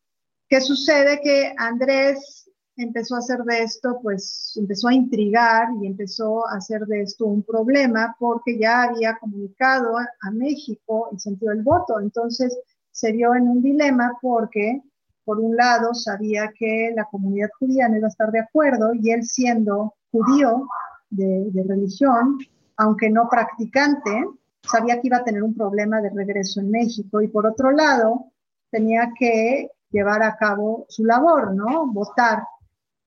¿Qué 0.48 0.62
sucede? 0.62 1.20
Que 1.22 1.54
Andrés 1.58 2.45
empezó 2.78 3.16
a 3.16 3.20
hacer 3.20 3.40
de 3.44 3.64
esto, 3.64 4.00
pues 4.02 4.54
empezó 4.56 4.90
a 4.90 4.94
intrigar 4.94 5.68
y 5.82 5.88
empezó 5.88 6.48
a 6.48 6.58
hacer 6.58 6.86
de 6.86 7.02
esto 7.02 7.26
un 7.26 7.44
problema 7.44 8.16
porque 8.20 8.58
ya 8.60 8.84
había 8.84 9.18
comunicado 9.18 9.98
a 9.98 10.32
México 10.32 11.10
el 11.12 11.20
sentido 11.20 11.52
del 11.54 11.64
voto. 11.64 12.00
Entonces 12.00 12.58
se 12.92 13.12
vio 13.12 13.36
en 13.36 13.48
un 13.48 13.62
dilema 13.62 14.18
porque, 14.22 14.82
por 15.24 15.40
un 15.40 15.56
lado, 15.56 15.94
sabía 15.94 16.52
que 16.58 16.92
la 16.96 17.06
comunidad 17.06 17.50
judía 17.60 17.88
no 17.88 17.98
iba 17.98 18.08
a 18.08 18.10
estar 18.10 18.32
de 18.32 18.40
acuerdo 18.40 18.94
y 18.94 19.12
él 19.12 19.24
siendo 19.24 19.96
judío 20.12 20.68
de, 21.10 21.50
de 21.52 21.64
religión, 21.64 22.38
aunque 22.78 23.10
no 23.10 23.28
practicante, 23.30 24.12
sabía 24.64 25.00
que 25.00 25.08
iba 25.08 25.18
a 25.18 25.24
tener 25.24 25.44
un 25.44 25.56
problema 25.56 26.02
de 26.02 26.10
regreso 26.10 26.60
en 26.60 26.72
México 26.72 27.22
y 27.22 27.28
por 27.28 27.46
otro 27.46 27.72
lado 27.72 28.32
tenía 28.72 29.12
que 29.18 29.70
llevar 29.92 30.24
a 30.24 30.36
cabo 30.36 30.86
su 30.90 31.06
labor, 31.06 31.56
¿no? 31.56 31.88
Votar. 31.88 32.44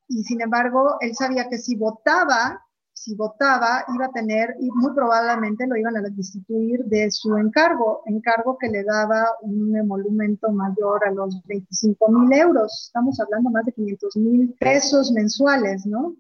Y 0.09 0.25
sin 0.25 0.41
embargo, 0.41 0.97
él 1.01 1.15
sabía 1.15 1.49
que 1.49 1.59
si 1.59 1.77
votaba, 1.77 2.63
si 2.93 3.15
votaba, 3.15 3.85
iba 3.95 4.07
a 4.07 4.13
tener, 4.13 4.57
y 4.59 4.71
muy 4.71 4.93
probablemente 4.93 5.67
lo 5.67 5.77
iban 5.77 5.97
a 5.97 6.03
destituir 6.03 6.85
de 6.87 7.11
su 7.11 7.37
encargo, 7.37 8.03
encargo 8.07 8.59
que 8.59 8.69
le 8.69 8.83
daba 8.83 9.25
un 9.43 9.77
emolumento 9.77 10.51
mayor 10.51 11.07
a 11.07 11.13
los 11.13 11.41
25 11.45 12.09
mil 12.09 12.33
euros. 12.33 12.87
Estamos 12.87 13.21
hablando 13.21 13.51
más 13.51 13.65
de 13.67 13.73
500 13.73 14.17
mil 14.17 14.57
pesos 14.59 15.13
mensuales, 15.13 15.87
¿no? 15.87 16.17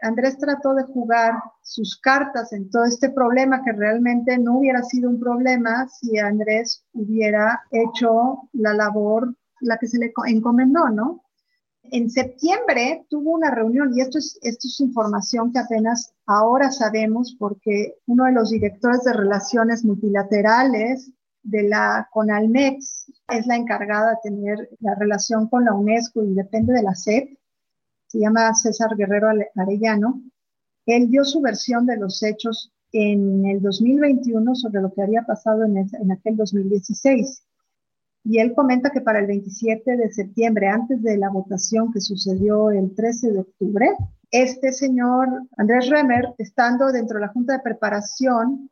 Andrés 0.00 0.38
trató 0.38 0.74
de 0.74 0.84
jugar 0.84 1.34
sus 1.62 1.98
cartas 1.98 2.52
en 2.52 2.70
todo 2.70 2.84
este 2.84 3.10
problema 3.10 3.62
que 3.64 3.72
realmente 3.72 4.36
no 4.38 4.58
hubiera 4.58 4.82
sido 4.82 5.08
un 5.08 5.18
problema 5.18 5.88
si 5.88 6.18
Andrés 6.18 6.84
hubiera 6.92 7.62
hecho 7.70 8.48
la 8.52 8.74
labor, 8.74 9.34
la 9.60 9.78
que 9.78 9.86
se 9.86 9.98
le 9.98 10.12
encomendó, 10.26 10.88
¿no? 10.90 11.23
En 11.90 12.10
septiembre 12.10 13.06
tuvo 13.10 13.32
una 13.32 13.50
reunión, 13.50 13.92
y 13.94 14.00
esto 14.00 14.18
es, 14.18 14.80
información 14.80 15.52
que 15.52 15.58
apenas 15.58 16.12
ahora 16.26 16.70
sabemos 16.70 17.36
porque 17.38 17.96
uno 18.06 18.24
de 18.24 18.32
los 18.32 18.50
directores 18.50 19.04
de 19.04 19.12
relaciones 19.12 19.84
multilaterales 19.84 21.10
de 21.42 21.64
la 21.64 22.08
CONALMEX 22.10 23.12
es 23.28 23.46
la 23.46 23.56
encargada 23.56 24.10
de 24.10 24.30
tener 24.30 24.68
la 24.80 24.94
relación 24.94 25.48
con 25.48 25.64
la 25.64 25.74
UNESCO 25.74 26.24
y 26.24 26.32
depende 26.34 26.72
de 26.72 26.82
la 26.82 26.94
SEP, 26.94 27.38
se 28.06 28.18
llama 28.18 28.54
César 28.54 28.96
Guerrero 28.96 29.28
Arellano. 29.56 30.22
Él 30.86 31.10
dio 31.10 31.24
su 31.24 31.40
versión 31.40 31.84
de 31.84 31.96
los 31.96 32.22
hechos 32.22 32.72
en 32.92 33.44
el 33.44 33.60
2021 33.60 34.54
sobre 34.54 34.80
lo 34.80 34.92
que 34.92 35.02
había 35.02 35.22
pasado 35.22 35.64
en, 35.64 35.76
en 35.76 36.12
aquel 36.12 36.36
2016. 36.36 37.42
Y 38.24 38.38
él 38.38 38.54
comenta 38.54 38.90
que 38.90 39.02
para 39.02 39.18
el 39.18 39.26
27 39.26 39.96
de 39.96 40.10
septiembre, 40.10 40.68
antes 40.68 41.02
de 41.02 41.18
la 41.18 41.28
votación 41.28 41.92
que 41.92 42.00
sucedió 42.00 42.70
el 42.70 42.94
13 42.94 43.32
de 43.32 43.40
octubre, 43.40 43.90
este 44.30 44.72
señor 44.72 45.28
Andrés 45.58 45.90
Remer, 45.90 46.34
estando 46.38 46.90
dentro 46.90 47.16
de 47.16 47.26
la 47.26 47.32
Junta 47.32 47.52
de 47.52 47.62
Preparación, 47.62 48.70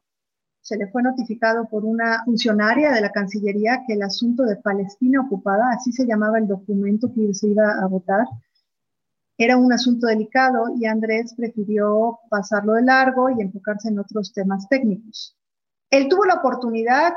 se 0.63 0.77
le 0.77 0.87
fue 0.89 1.03
notificado 1.03 1.69
por 1.69 1.85
una 1.85 2.25
funcionaria 2.25 2.93
de 2.93 3.01
la 3.03 3.11
Cancillería 3.11 3.83
que 3.87 3.93
el 3.95 4.03
asunto 4.03 4.45
de 4.45 4.57
Palestina 4.57 5.21
ocupada, 5.21 5.71
así 5.71 5.93
se 5.93 6.07
llamaba 6.07 6.39
el 6.39 6.47
documento 6.47 7.13
que 7.13 7.35
se 7.35 7.49
iba 7.49 7.79
a 7.83 7.87
votar, 7.87 8.25
era 9.39 9.57
un 9.57 9.73
asunto 9.73 10.07
delicado 10.07 10.67
y 10.77 10.87
Andrés 10.87 11.35
prefirió 11.37 12.21
pasarlo 12.31 12.75
de 12.75 12.83
largo 12.83 13.29
y 13.31 13.43
enfocarse 13.43 13.89
en 13.89 13.99
otros 13.99 14.33
temas 14.33 14.69
técnicos. 14.69 15.37
Él 15.91 16.09
tuvo 16.09 16.25
la 16.25 16.35
oportunidad 16.35 17.13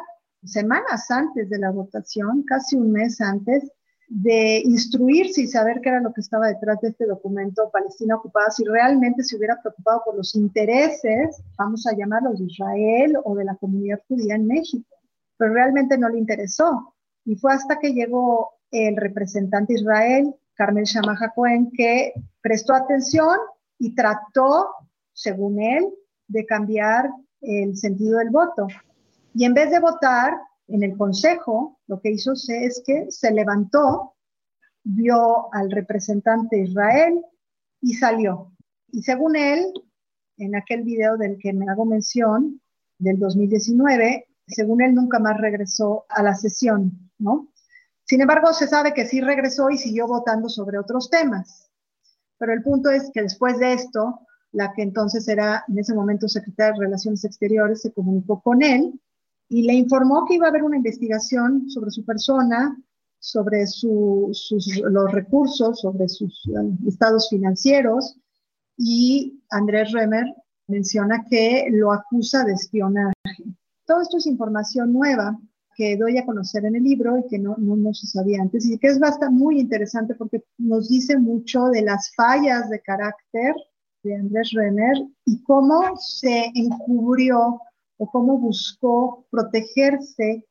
semanas 0.45 1.09
antes 1.09 1.49
de 1.49 1.59
la 1.59 1.71
votación, 1.71 2.43
casi 2.43 2.75
un 2.75 2.91
mes 2.91 3.19
antes, 3.21 3.71
de 4.07 4.61
instruirse 4.63 5.41
y 5.41 5.47
saber 5.47 5.81
qué 5.81 5.89
era 5.89 5.99
lo 5.99 6.13
que 6.13 6.21
estaba 6.21 6.47
detrás 6.47 6.79
de 6.81 6.89
este 6.89 7.05
documento 7.05 7.69
Palestina 7.71 8.15
ocupada, 8.15 8.51
si 8.51 8.63
realmente 8.63 9.23
se 9.23 9.35
hubiera 9.35 9.59
preocupado 9.61 10.03
por 10.05 10.15
los 10.15 10.35
intereses, 10.35 11.41
vamos 11.57 11.87
a 11.87 11.95
llamarlos 11.95 12.39
de 12.39 12.45
Israel 12.45 13.17
o 13.23 13.35
de 13.35 13.45
la 13.45 13.55
comunidad 13.55 14.01
judía 14.07 14.35
en 14.35 14.45
México, 14.45 14.95
pero 15.37 15.53
realmente 15.53 15.97
no 15.97 16.09
le 16.09 16.19
interesó. 16.19 16.93
Y 17.25 17.35
fue 17.35 17.53
hasta 17.53 17.79
que 17.79 17.93
llegó 17.93 18.51
el 18.71 18.95
representante 18.95 19.73
Israel, 19.73 20.35
Carmel 20.53 20.85
Shamaha 20.85 21.31
Cohen, 21.33 21.71
que 21.71 22.13
prestó 22.41 22.73
atención 22.75 23.37
y 23.79 23.95
trató, 23.95 24.67
según 25.13 25.61
él, 25.61 25.85
de 26.27 26.45
cambiar 26.45 27.09
el 27.41 27.75
sentido 27.75 28.19
del 28.19 28.29
voto. 28.29 28.67
Y 29.37 29.43
en 29.43 29.53
vez 29.53 29.69
de 29.69 29.81
votar, 29.81 30.33
en 30.69 30.81
el 30.81 30.97
consejo, 30.97 31.77
lo 31.87 31.99
que 31.99 32.09
hizo 32.09 32.31
es 32.31 32.81
que 32.85 33.07
se 33.09 33.31
levantó, 33.31 34.15
vio 34.81 35.53
al 35.53 35.69
representante 35.71 36.57
Israel 36.57 37.21
y 37.81 37.95
salió. 37.95 38.53
Y 38.93 39.03
según 39.03 39.35
él, 39.35 39.65
en 40.37 40.55
aquel 40.55 40.83
video 40.83 41.17
del 41.17 41.37
que 41.37 41.51
me 41.51 41.69
hago 41.69 41.83
mención, 41.83 42.61
del 42.97 43.19
2019, 43.19 44.25
según 44.47 44.81
él 44.81 44.95
nunca 44.95 45.19
más 45.19 45.37
regresó 45.37 46.05
a 46.07 46.23
la 46.23 46.33
sesión, 46.33 47.11
¿no? 47.17 47.49
Sin 48.05 48.21
embargo, 48.21 48.53
se 48.53 48.67
sabe 48.67 48.93
que 48.93 49.05
sí 49.05 49.19
regresó 49.19 49.69
y 49.69 49.77
siguió 49.77 50.07
votando 50.07 50.47
sobre 50.47 50.79
otros 50.79 51.09
temas. 51.09 51.69
Pero 52.37 52.53
el 52.53 52.63
punto 52.63 52.89
es 52.89 53.11
que 53.13 53.21
después 53.21 53.59
de 53.59 53.73
esto, 53.73 54.21
la 54.53 54.71
que 54.71 54.81
entonces 54.83 55.27
era 55.27 55.65
en 55.67 55.77
ese 55.77 55.93
momento 55.93 56.29
secretaria 56.29 56.71
de 56.71 56.85
Relaciones 56.85 57.25
Exteriores 57.25 57.81
se 57.81 57.91
comunicó 57.91 58.39
con 58.41 58.63
él 58.63 58.97
y 59.49 59.63
le 59.63 59.73
informó 59.73 60.25
que 60.25 60.35
iba 60.35 60.47
a 60.47 60.49
haber 60.49 60.63
una 60.63 60.77
investigación 60.77 61.69
sobre 61.69 61.91
su 61.91 62.03
persona, 62.03 62.77
sobre 63.19 63.65
sus, 63.67 64.49
los 64.83 65.11
recursos, 65.11 65.81
sobre 65.81 66.07
sus 66.07 66.45
eh, 66.47 66.87
estados 66.87 67.29
financieros 67.29 68.17
y 68.77 69.41
Andrés 69.49 69.91
Remer 69.91 70.25
menciona 70.67 71.25
que 71.29 71.67
lo 71.71 71.91
acusa 71.91 72.43
de 72.43 72.53
espionaje. 72.53 73.13
Todo 73.85 74.01
esto 74.01 74.17
es 74.17 74.25
información 74.25 74.93
nueva 74.93 75.39
que 75.75 75.97
doy 75.97 76.17
a 76.17 76.25
conocer 76.25 76.65
en 76.65 76.75
el 76.75 76.83
libro 76.83 77.17
y 77.17 77.27
que 77.27 77.37
no, 77.37 77.55
no, 77.57 77.75
no 77.75 77.93
se 77.93 78.07
sabía 78.07 78.41
antes 78.41 78.65
y 78.65 78.77
que 78.77 78.87
es 78.87 78.99
bastante 78.99 79.35
muy 79.35 79.59
interesante 79.59 80.15
porque 80.15 80.43
nos 80.57 80.89
dice 80.89 81.17
mucho 81.17 81.65
de 81.65 81.81
las 81.81 82.13
fallas 82.15 82.69
de 82.69 82.79
carácter 82.79 83.53
de 84.03 84.15
Andrés 84.15 84.51
Remer 84.53 84.95
y 85.25 85.41
cómo 85.43 85.97
se 85.97 86.51
encubrió 86.55 87.59
o 87.97 88.09
cómo 88.09 88.37
buscó 88.37 89.25
protegerse 89.29 90.45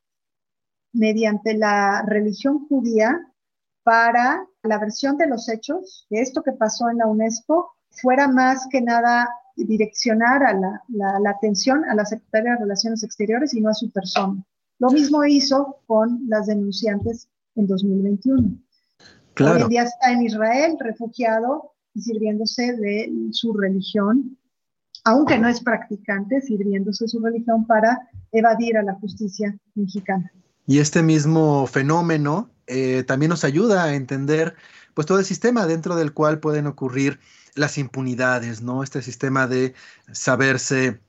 mediante 0.93 1.55
la 1.55 2.03
religión 2.07 2.67
judía 2.69 3.21
para 3.83 4.47
la 4.63 4.79
versión 4.79 5.19
de 5.19 5.27
los 5.27 5.49
hechos, 5.49 6.07
de 6.09 6.21
esto 6.21 6.43
que 6.43 6.53
pasó 6.53 6.89
en 6.89 6.99
la 6.99 7.07
UNESCO, 7.07 7.75
fuera 7.91 8.29
más 8.29 8.67
que 8.71 8.81
nada 8.81 9.29
direccionar 9.57 10.43
a 10.43 10.55
la, 10.55 10.83
la, 10.89 11.31
atención 11.31 11.85
a 11.85 11.95
la 11.95 12.05
Secretaría 12.05 12.53
de 12.53 12.61
Relaciones 12.61 13.03
Exteriores 13.05 13.55
y 13.55 13.61
no 13.61 13.71
a 13.71 13.75
su 13.75 13.91
persona. 13.91 14.43
Lo 14.79 14.91
mismo 14.91 15.25
hizo 15.25 15.79
con 15.87 16.29
las 16.29 16.47
denunciantes 16.47 17.29
en 17.55 17.67
2021. 17.67 18.59
Claro. 19.35 19.57
Hoy 19.57 19.63
en 19.63 19.69
día 19.69 19.83
está 19.83 20.13
en 20.13 20.23
Israel, 20.23 20.77
refugiado 20.81 21.73
y 21.95 22.01
sirviéndose 22.01 22.73
de 22.73 23.13
su 23.31 23.53
religión 23.53 24.37
aunque 25.05 25.39
no 25.39 25.49
es 25.49 25.61
practicante, 25.61 26.41
sirviéndose 26.41 27.07
su 27.07 27.21
religión 27.21 27.67
para 27.67 28.09
evadir 28.33 28.79
a 28.79 28.83
la 28.83 28.95
justicia 28.95 29.57
mexicana. 29.75 30.33
Y 30.67 30.79
este 30.79 31.03
mismo 31.03 31.67
fenómeno 31.67 32.51
eh, 32.67 33.05
también 33.07 33.29
nos 33.29 33.45
ayuda 33.45 33.85
a 33.85 33.95
entender 33.95 34.57
pues 34.95 35.07
todo 35.07 35.19
el 35.19 35.25
sistema 35.25 35.67
dentro 35.67 35.97
del 35.97 36.15
cual 36.15 36.41
pueden 36.41 36.67
ocurrir 36.67 37.21
las 37.55 37.77
impunidades, 37.77 38.63
¿no? 38.63 38.83
Este 38.83 39.03
sistema 39.03 39.47
de 39.47 39.75
saberse 40.13 41.01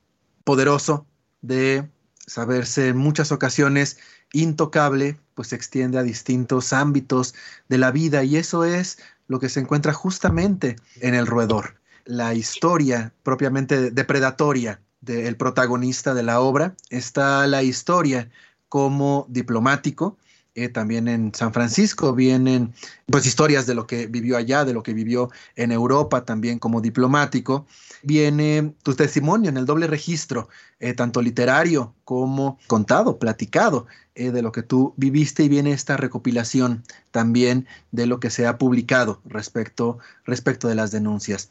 poderoso, 0.44 1.08
de 1.42 1.90
saberse 2.18 2.90
en 2.90 2.98
muchas 2.98 3.32
ocasiones 3.32 3.98
intocable, 4.34 5.18
pues 5.36 5.50
se 5.50 5.56
extiende 5.56 5.98
a 5.98 6.04
distintos 6.04 6.74
ámbitos 6.74 7.34
de 7.70 7.78
la 7.78 7.92
vida 7.92 8.24
y 8.24 8.36
eso 8.36 8.66
es 8.66 8.98
lo 9.28 9.40
que 9.40 9.50
se 9.50 9.62
encuentra 9.62 9.94
justamente 9.94 10.76
en 11.00 11.16
el 11.16 11.28
roedor 11.28 11.76
la 12.06 12.34
historia 12.34 13.14
propiamente 13.24 13.92
depredatoria 13.92 14.80
del 15.02 15.36
protagonista 15.38 16.14
de 16.14 16.24
la 16.24 16.40
obra, 16.40 16.76
está 16.90 17.46
la 17.48 17.64
historia 17.64 18.30
como 18.70 19.26
diplomático. 19.30 20.18
Eh, 20.58 20.70
también 20.70 21.10
en 21.10 21.36
San 21.36 21.52
Francisco 21.52 22.14
vienen 22.14 22.74
pues 23.08 23.26
historias 23.26 23.68
de 23.68 23.76
lo 23.76 23.86
que 23.88 24.08
vivió 24.08 24.38
allá, 24.38 24.64
de 24.64 24.74
lo 24.74 24.84
que 24.84 24.94
vivió 24.94 25.30
en 25.58 25.74
Europa 25.74 26.24
también 26.24 26.60
como 26.60 26.80
diplomático. 26.80 27.68
Viene 28.04 28.74
tu 28.82 28.96
testimonio 28.96 29.50
en 29.50 29.58
el 29.58 29.66
doble 29.66 29.88
registro, 29.88 30.48
eh, 30.80 30.94
tanto 30.94 31.22
literario 31.22 31.94
como 32.06 32.58
contado, 32.68 33.20
platicado 33.20 33.86
eh, 34.16 34.32
de 34.32 34.42
lo 34.42 34.54
que 34.54 34.64
tú 34.64 34.94
viviste 34.96 35.44
y 35.44 35.50
viene 35.50 35.74
esta 35.74 35.98
recopilación 35.98 36.84
también 37.12 37.68
de 37.92 38.06
lo 38.06 38.22
que 38.22 38.30
se 38.30 38.48
ha 38.48 38.58
publicado 38.58 39.22
respecto, 39.26 39.98
respecto 40.24 40.70
de 40.70 40.76
las 40.76 40.90
denuncias. 40.92 41.50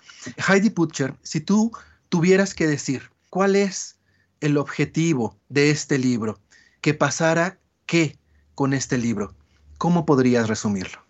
Heidi 0.48 0.70
Putcher, 0.70 1.14
si 1.22 1.42
tú 1.42 1.72
tuvieras 2.08 2.54
que 2.54 2.66
decir 2.66 3.10
cuál 3.28 3.54
es 3.54 3.96
el 4.40 4.56
objetivo 4.56 5.36
de 5.50 5.70
este 5.70 5.98
libro, 5.98 6.38
que 6.80 6.94
pasara 6.94 7.58
qué 7.84 8.16
con 8.54 8.72
este 8.72 8.98
libro, 8.98 9.34
¿cómo 9.78 10.06
podrías 10.06 10.48
resumirlo? 10.48 11.00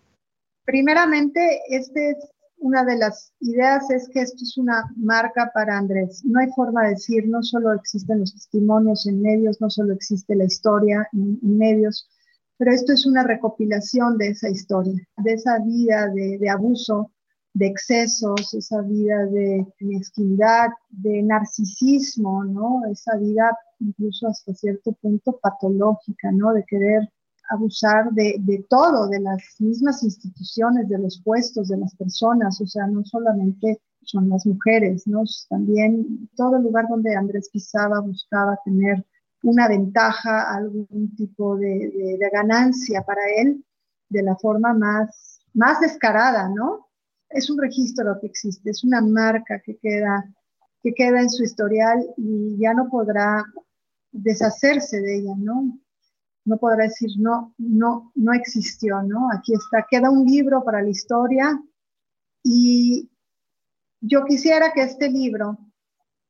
Primeramente, 0.65 1.61
este 1.69 2.11
es 2.11 2.17
una 2.57 2.83
de 2.83 2.97
las 2.97 3.31
ideas 3.41 3.89
es 3.91 4.09
que 4.09 4.21
esto 4.21 4.37
es 4.41 4.57
una 4.57 4.83
marca 4.95 5.51
para 5.53 5.77
Andrés. 5.77 6.23
No 6.25 6.39
hay 6.39 6.47
forma 6.55 6.83
de 6.83 6.89
decir, 6.91 7.27
no 7.27 7.43
solo 7.43 7.73
existen 7.73 8.19
los 8.19 8.33
testimonios 8.33 9.05
en 9.05 9.21
medios, 9.21 9.61
no 9.61 9.69
solo 9.69 9.93
existe 9.93 10.35
la 10.35 10.45
historia 10.45 11.07
en, 11.13 11.39
medios, 11.57 12.09
pero 12.57 12.71
esto 12.71 12.93
es 12.93 13.05
una 13.05 13.23
recopilación 13.23 14.17
de 14.17 14.29
esa 14.29 14.49
historia, 14.49 15.07
de 15.17 15.33
esa 15.33 15.59
vida 15.59 16.07
de, 16.07 16.49
abuso, 16.49 17.11
de 17.53 17.67
excesos, 17.67 18.53
esa 18.53 18.81
vida 18.81 19.25
de 19.27 19.65
mezquindad, 19.81 20.69
de 20.89 21.21
narcisismo, 21.21 22.45
¿no? 22.45 22.81
Esa 22.91 23.15
vida 23.17 23.55
incluso 23.79 24.27
hasta 24.27 24.53
cierto 24.53 24.93
punto 24.93 25.37
patológica, 25.41 26.31
¿no? 26.31 26.53
De 26.53 26.63
querer 26.65 27.09
abusar 27.49 28.11
de, 28.11 28.35
de, 28.39 28.65
todo, 28.69 29.07
de 29.07 29.19
las 29.19 29.41
mismas 29.59 30.03
instituciones, 30.03 30.89
de 30.89 30.99
los 30.99 31.21
puestos, 31.23 31.67
de 31.67 31.77
las 31.77 31.95
personas, 31.95 32.59
o 32.61 32.65
sea, 32.65 32.87
no 32.87 33.03
solamente 33.05 33.81
son 34.01 34.29
las 34.29 34.45
mujeres, 34.45 35.07
¿no? 35.07 35.23
También 35.49 36.29
todo 36.35 36.59
lugar 36.59 36.87
donde 36.87 37.15
Andrés 37.15 37.49
pisaba 37.51 37.99
buscaba 37.99 38.59
tener 38.63 39.05
una 39.43 39.67
ventaja, 39.67 40.55
algún 40.55 41.15
tipo 41.15 41.55
de, 41.57 42.17
de, 42.19 42.29
ganancia 42.31 43.03
para 43.03 43.21
él 43.37 43.63
de 44.09 44.23
la 44.23 44.35
forma 44.35 44.73
más, 44.73 45.39
más 45.53 45.79
descarada, 45.81 46.49
¿no? 46.49 46.87
Es 47.29 47.49
un 47.49 47.59
registro 47.59 48.19
que 48.19 48.27
existe, 48.27 48.69
es 48.69 48.83
una 48.83 49.01
marca 49.01 49.61
que 49.63 49.77
queda, 49.77 50.25
que 50.81 50.93
queda 50.93 51.21
en 51.21 51.29
su 51.29 51.43
historial 51.43 52.07
y 52.17 52.57
ya 52.57 52.73
no 52.73 52.89
podrá 52.89 53.43
deshacerse 54.11 55.01
de 55.01 55.17
ella, 55.17 55.33
¿no? 55.37 55.77
No 56.45 56.57
podrá 56.57 56.83
decir 56.83 57.09
no, 57.17 57.53
no, 57.57 58.11
no 58.15 58.33
existió, 58.33 59.01
¿no? 59.01 59.29
Aquí 59.31 59.53
está, 59.53 59.85
queda 59.89 60.09
un 60.09 60.25
libro 60.25 60.63
para 60.63 60.81
la 60.81 60.89
historia 60.89 61.59
y 62.43 63.09
yo 63.99 64.23
quisiera 64.25 64.71
que 64.71 64.83
este 64.83 65.09
libro 65.09 65.57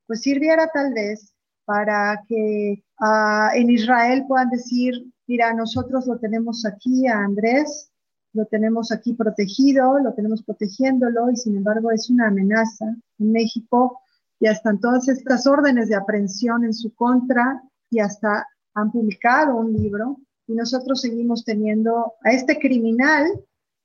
pues 0.08 0.22
sirviera 0.22 0.70
tal 0.74 0.94
vez 0.94 1.34
para 1.66 2.24
que 2.28 2.84
ah, 3.00 3.50
en 3.54 3.70
Israel 3.70 4.24
puedan 4.28 4.50
decir, 4.50 4.94
mira, 5.28 5.54
nosotros 5.54 6.08
lo 6.08 6.18
tenemos 6.20 6.66
aquí 6.66 7.08
a 7.08 7.20
Andrés, 7.20 7.92
lo 8.34 8.46
tenemos 8.46 8.92
aquí 8.92 9.14
protegido, 9.14 10.00
lo 10.00 10.14
tenemos 10.14 10.44
protegiéndolo 10.44 11.32
y 11.32 11.36
sin 11.36 11.58
embargo 11.58 11.92
es 11.92 12.10
una 12.10 12.28
amenaza. 12.28 12.86
En 13.20 13.32
México 13.32 14.00
ya 14.40 14.52
están 14.52 14.80
todas 14.80 15.08
estas 15.08 15.48
órdenes 15.48 15.90
de 15.90 15.96
aprehensión 15.96 16.64
en 16.64 16.74
su 16.74 16.94
contra 16.94 17.62
y 17.90 18.00
hasta 18.00 18.48
han 18.76 18.92
publicado 18.92 19.56
un 19.56 19.74
libro 19.74 20.18
y 20.48 20.54
nosotros 20.54 21.02
seguimos 21.02 21.44
teniendo 21.44 22.14
a 22.24 22.32
este 22.32 22.60
criminal 22.60 23.26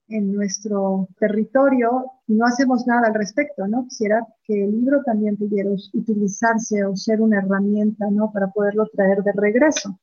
en 0.09 0.33
nuestro 0.33 1.09
territorio 1.19 2.05
y 2.27 2.35
no 2.35 2.45
hacemos 2.45 2.87
nada 2.87 3.09
al 3.09 3.15
respecto, 3.15 3.67
¿no? 3.67 3.87
Quisiera 3.89 4.27
que 4.45 4.65
el 4.65 4.73
libro 4.73 5.03
también 5.05 5.37
pudiera 5.37 5.71
utilizarse 5.71 6.85
o 6.85 6.97
ser 6.97 7.23
una 7.23 7.39
herramienta, 7.39 8.07
¿no? 8.11 8.31
Para 8.33 8.49
poderlo 8.49 8.87
traer 8.93 9.23
de 9.23 9.33
regreso. 9.33 9.99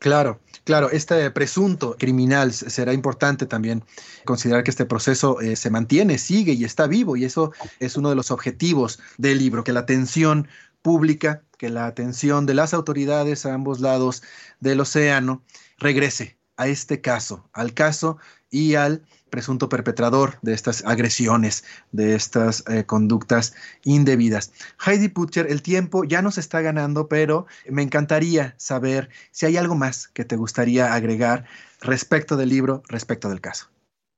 Claro, 0.00 0.40
claro, 0.64 0.90
este 0.90 1.30
presunto 1.30 1.94
criminal 1.98 2.54
será 2.54 2.94
importante 2.94 3.44
también 3.44 3.84
considerar 4.24 4.64
que 4.64 4.70
este 4.70 4.86
proceso 4.86 5.42
eh, 5.42 5.56
se 5.56 5.68
mantiene, 5.68 6.16
sigue 6.16 6.54
y 6.54 6.64
está 6.64 6.86
vivo 6.86 7.16
y 7.16 7.26
eso 7.26 7.52
es 7.80 7.98
uno 7.98 8.08
de 8.08 8.16
los 8.16 8.30
objetivos 8.30 8.98
del 9.18 9.36
libro, 9.36 9.62
que 9.62 9.74
la 9.74 9.80
atención 9.80 10.48
pública, 10.82 11.42
que 11.58 11.68
la 11.68 11.86
atención 11.86 12.46
de 12.46 12.54
las 12.54 12.72
autoridades 12.74 13.44
a 13.46 13.54
ambos 13.54 13.80
lados 13.80 14.22
del 14.60 14.80
océano 14.80 15.42
regrese 15.78 16.38
a 16.56 16.68
este 16.68 17.00
caso, 17.00 17.48
al 17.52 17.74
caso 17.74 18.18
y 18.50 18.74
al 18.74 19.02
presunto 19.30 19.68
perpetrador 19.68 20.38
de 20.42 20.52
estas 20.52 20.84
agresiones, 20.84 21.64
de 21.92 22.14
estas 22.14 22.64
eh, 22.68 22.84
conductas 22.84 23.54
indebidas. 23.84 24.52
Heidi 24.84 25.08
Putcher, 25.08 25.46
el 25.50 25.62
tiempo 25.62 26.04
ya 26.04 26.20
nos 26.20 26.36
está 26.36 26.60
ganando, 26.60 27.08
pero 27.08 27.46
me 27.68 27.82
encantaría 27.82 28.54
saber 28.58 29.08
si 29.30 29.46
hay 29.46 29.56
algo 29.56 29.76
más 29.76 30.08
que 30.08 30.24
te 30.24 30.36
gustaría 30.36 30.92
agregar 30.92 31.46
respecto 31.80 32.36
del 32.36 32.50
libro, 32.50 32.82
respecto 32.88 33.30
del 33.30 33.40
caso. 33.40 33.68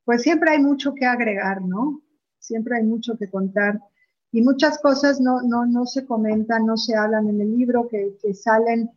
Pues 0.04 0.22
siempre 0.22 0.50
hay 0.50 0.60
mucho 0.60 0.94
que 0.94 1.06
agregar, 1.06 1.62
¿no? 1.62 2.02
Siempre 2.40 2.76
hay 2.76 2.82
mucho 2.82 3.16
que 3.16 3.30
contar. 3.30 3.78
Y 4.32 4.42
muchas 4.42 4.78
cosas 4.78 5.20
no, 5.20 5.42
no, 5.42 5.66
no 5.66 5.86
se 5.86 6.06
comentan, 6.06 6.66
no 6.66 6.76
se 6.76 6.96
hablan 6.96 7.28
en 7.28 7.40
el 7.40 7.56
libro, 7.56 7.86
que, 7.88 8.16
que 8.20 8.34
salen 8.34 8.90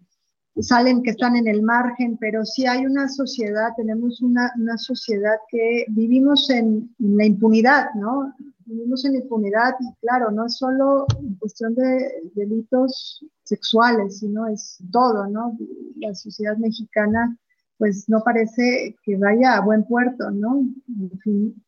salen 0.62 1.04
que 1.04 1.12
están 1.12 1.36
en 1.36 1.48
el 1.48 1.62
margen, 1.62 2.18
pero 2.18 2.46
sí 2.46 2.66
hay 2.66 2.86
una 2.86 3.10
sociedad, 3.10 3.70
tenemos 3.76 4.22
una, 4.22 4.52
una 4.58 4.78
sociedad 4.78 5.36
que 5.50 5.86
vivimos 5.90 6.50
en, 6.50 6.94
la 7.00 7.26
impunidad, 7.26 7.94
¿no? 7.96 8.34
Vivimos 8.66 9.06
en 9.06 9.16
impunidad 9.16 9.76
y 9.80 9.94
claro, 10.02 10.32
no 10.32 10.46
es 10.46 10.58
solo 10.58 11.06
en 11.20 11.36
cuestión 11.36 11.76
de 11.76 12.32
delitos 12.34 13.24
sexuales, 13.44 14.20
sino 14.20 14.48
es 14.48 14.78
todo, 14.92 15.28
¿no? 15.28 15.58
La 15.98 16.16
sociedad 16.16 16.58
mexicana 16.58 17.38
pues 17.78 18.08
no 18.08 18.24
parece 18.24 18.96
que 19.04 19.18
vaya 19.18 19.56
a 19.56 19.62
buen 19.62 19.84
puerto, 19.84 20.32
¿no? 20.32 20.66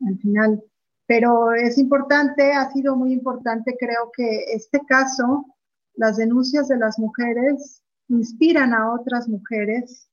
al 0.08 0.18
final. 0.20 0.64
Pero 1.08 1.54
es 1.54 1.78
importante, 1.78 2.52
ha 2.54 2.70
sido 2.72 2.96
muy 2.96 3.14
importante, 3.14 3.76
creo 3.80 4.12
que 4.16 4.44
este 4.54 4.82
caso, 4.86 5.46
las 5.96 6.18
denuncias 6.18 6.68
de 6.68 6.78
las 6.78 7.00
mujeres 7.00 7.82
inspiran 8.10 8.74
a 8.74 8.94
otras 8.94 9.28
mujeres 9.28 10.10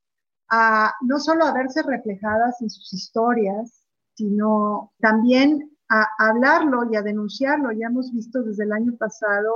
a 0.51 0.93
no 1.03 1.19
solo 1.19 1.45
a 1.45 1.53
verse 1.53 1.83
reflejadas 1.83 2.61
en 2.63 2.71
sus 2.71 2.93
historias, 2.93 3.85
sino 4.15 4.93
también 5.01 5.71
a 5.89 6.07
hablarlo 6.19 6.91
y 6.91 6.97
a 6.97 7.03
denunciarlo. 7.03 7.73
Ya 7.73 7.87
hemos 7.87 8.13
visto 8.13 8.43
desde 8.43 8.65
el 8.65 8.73
año 8.73 8.97
pasado, 8.97 9.53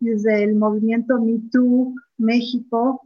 desde 0.00 0.44
el 0.44 0.54
movimiento 0.54 1.20
Me 1.20 1.40
Too 1.50 1.94
México, 2.18 3.02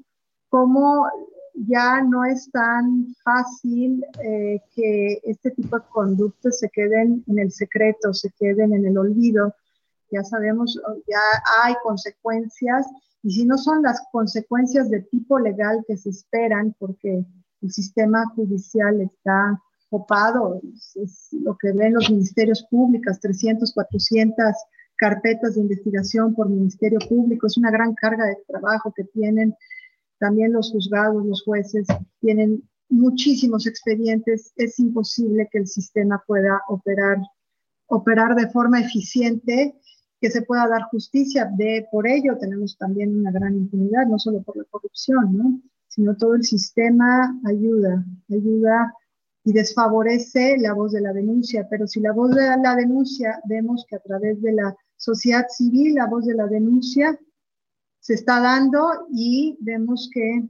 cómo 0.49 1.07
ya 1.55 2.03
no 2.03 2.25
es 2.25 2.51
tan 2.51 3.15
fácil 3.23 4.05
eh, 4.23 4.61
que 4.75 5.21
este 5.25 5.51
tipo 5.51 5.79
de 5.79 5.85
conductas 5.91 6.59
se 6.59 6.69
queden 6.71 7.25
en 7.29 7.39
el 7.39 7.51
secreto, 7.53 8.13
se 8.13 8.31
queden 8.39 8.75
en 8.75 8.87
el 8.87 8.99
olvido. 8.99 9.55
Ya 10.11 10.23
sabemos, 10.25 10.81
ya 11.09 11.21
hay 11.63 11.75
consecuencias 11.83 12.87
y 13.23 13.31
si 13.31 13.47
no 13.47 13.57
son 13.57 13.83
las 13.83 14.03
consecuencias 14.11 14.91
de 14.91 15.01
tipo 15.03 15.39
legal 15.39 15.85
que 15.87 15.97
se 15.97 16.11
esperan, 16.11 16.75
porque 16.79 17.25
el 17.63 17.73
sistema 17.73 18.27
judicial 18.35 19.01
está 19.01 19.61
copado, 19.89 20.61
es, 20.97 21.29
lo 21.33 21.57
que 21.57 21.73
ven 21.73 21.95
los 21.95 22.11
ministerios 22.11 22.67
públicos, 22.69 23.21
300, 23.21 23.73
400 23.73 24.55
carpetas 24.97 25.55
de 25.55 25.61
investigación 25.61 26.35
por 26.35 26.49
ministerio 26.49 26.99
público, 27.09 27.47
es 27.47 27.57
una 27.57 27.71
gran 27.71 27.95
carga 27.95 28.25
de 28.25 28.39
trabajo 28.49 28.93
que 28.93 29.05
tienen 29.05 29.55
también 30.23 30.53
los 30.53 30.71
juzgados, 30.71 31.27
los 31.27 31.43
jueces, 31.43 31.85
tienen 32.21 32.63
muchísimos 32.89 33.67
expedientes, 33.67 34.53
es 34.55 34.79
imposible 34.79 35.49
que 35.51 35.59
el 35.59 35.67
sistema 35.67 36.23
pueda 36.29 36.63
operar, 36.69 37.19
operar 37.89 38.37
de 38.37 38.49
forma 38.49 38.81
eficiente 38.81 39.75
que 40.21 40.31
se 40.31 40.43
pueda 40.43 40.69
dar 40.69 40.83
justicia. 40.93 41.51
De, 41.59 41.89
por 41.91 42.07
ello 42.07 42.39
tenemos 42.39 42.79
también 42.79 43.19
una 43.19 43.33
gran 43.33 43.57
impunidad, 43.57 44.07
no 44.07 44.17
solo 44.17 44.43
por 44.43 44.57
la 44.57 44.65
corrupción, 44.71 45.37
¿no? 45.37 45.61
sino 45.89 46.17
todo 46.17 46.37
el 46.37 46.45
sistema 46.45 47.37
ayuda, 47.45 48.05
ayuda 48.31 48.95
y 49.43 49.53
desfavorece 49.53 50.57
la 50.59 50.73
voz 50.73 50.93
de 50.93 51.01
la 51.01 51.13
denuncia. 51.13 51.67
Pero 51.69 51.89
si 51.89 51.99
la 51.99 52.13
voz 52.13 52.33
de 52.33 52.45
la 52.63 52.77
denuncia 52.77 53.41
vemos 53.47 53.85
que 53.89 53.97
a 53.97 54.01
través 54.01 54.41
de 54.41 54.53
la 54.53 54.77
sociedad 54.97 55.47
civil, 55.49 55.95
la 55.95 56.07
voz 56.07 56.27
de 56.27 56.35
la 56.35 56.47
denuncia 56.47 57.19
se 58.03 58.15
está 58.15 58.41
dando 58.41 59.07
y 59.13 59.57
vemos 59.61 60.11
que 60.13 60.43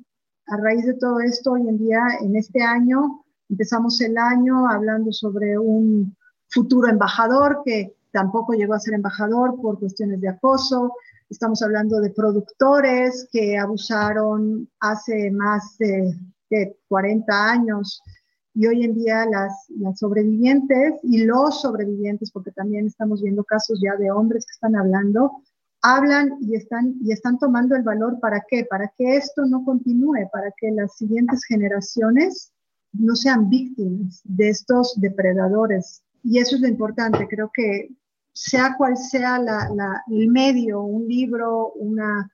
a 0.47 0.57
raíz 0.57 0.87
de 0.87 0.95
todo 0.95 1.21
esto, 1.21 1.53
hoy 1.53 1.69
en 1.69 1.79
día, 1.79 2.01
en 2.23 2.35
este 2.35 2.63
año, 2.63 3.25
empezamos 3.51 4.01
el 4.01 4.17
año 4.17 4.67
hablando 4.67 5.13
sobre 5.13 5.59
un 5.59 6.17
futuro 6.49 6.89
embajador 6.89 7.61
que 7.65 7.95
tampoco 8.11 8.55
llegó 8.55 8.73
a 8.73 8.81
ser 8.81 8.95
embajador 8.95 9.61
por 9.61 9.79
cuestiones 9.79 10.21
de 10.23 10.31
acoso. 10.31 10.95
Estamos 11.29 11.63
hablando 11.63 12.01
de 12.01 12.11
productores 12.11 13.29
que 13.31 13.59
abusaron 13.59 14.69
hace 14.81 15.31
más 15.31 15.77
de, 15.79 16.17
40 16.89 17.51
años 17.51 18.03
y 18.55 18.67
hoy 18.67 18.85
en 18.85 18.95
día 18.95 19.25
las, 19.25 19.53
las, 19.79 19.99
sobrevivientes 19.99 21.01
y 21.03 21.25
los 21.25 21.63
sobrevivientes, 21.63 22.31
porque 22.31 22.51
también 22.51 22.87
estamos 22.87 23.23
viendo 23.23 23.43
casos 23.43 23.81
ya 23.83 23.97
de 23.97 24.11
hombres 24.11 24.45
que 24.45 24.53
están 24.53 24.77
hablando, 24.77 25.33
hablan 25.83 26.39
y 26.41 26.55
están, 26.55 26.95
y 27.03 27.13
están 27.13 27.39
tomando 27.39 27.75
el 27.75 27.83
valor 27.83 28.19
para 28.21 28.43
qué, 28.49 28.65
para 28.65 28.93
que 28.97 29.17
esto 29.17 29.45
no 29.47 29.65
continúe, 29.65 30.29
para 30.33 30.53
que 30.57 30.71
las 30.71 30.97
siguientes 30.97 31.45
generaciones 31.45 32.53
no 32.93 33.17
sean 33.17 33.49
víctimas 33.49 34.21
de 34.25 34.51
estos 34.51 34.95
depredadores. 35.01 36.03
Y 36.23 36.39
eso 36.39 36.57
es 36.57 36.63
lo 36.63 36.69
importante, 36.69 37.27
creo 37.29 37.51
que 37.53 37.89
sea 38.33 38.77
cual 38.77 38.97
sea 38.97 39.41
el 40.09 40.29
medio, 40.29 40.83
un 40.83 41.07
libro, 41.07 41.73
una, 41.75 42.31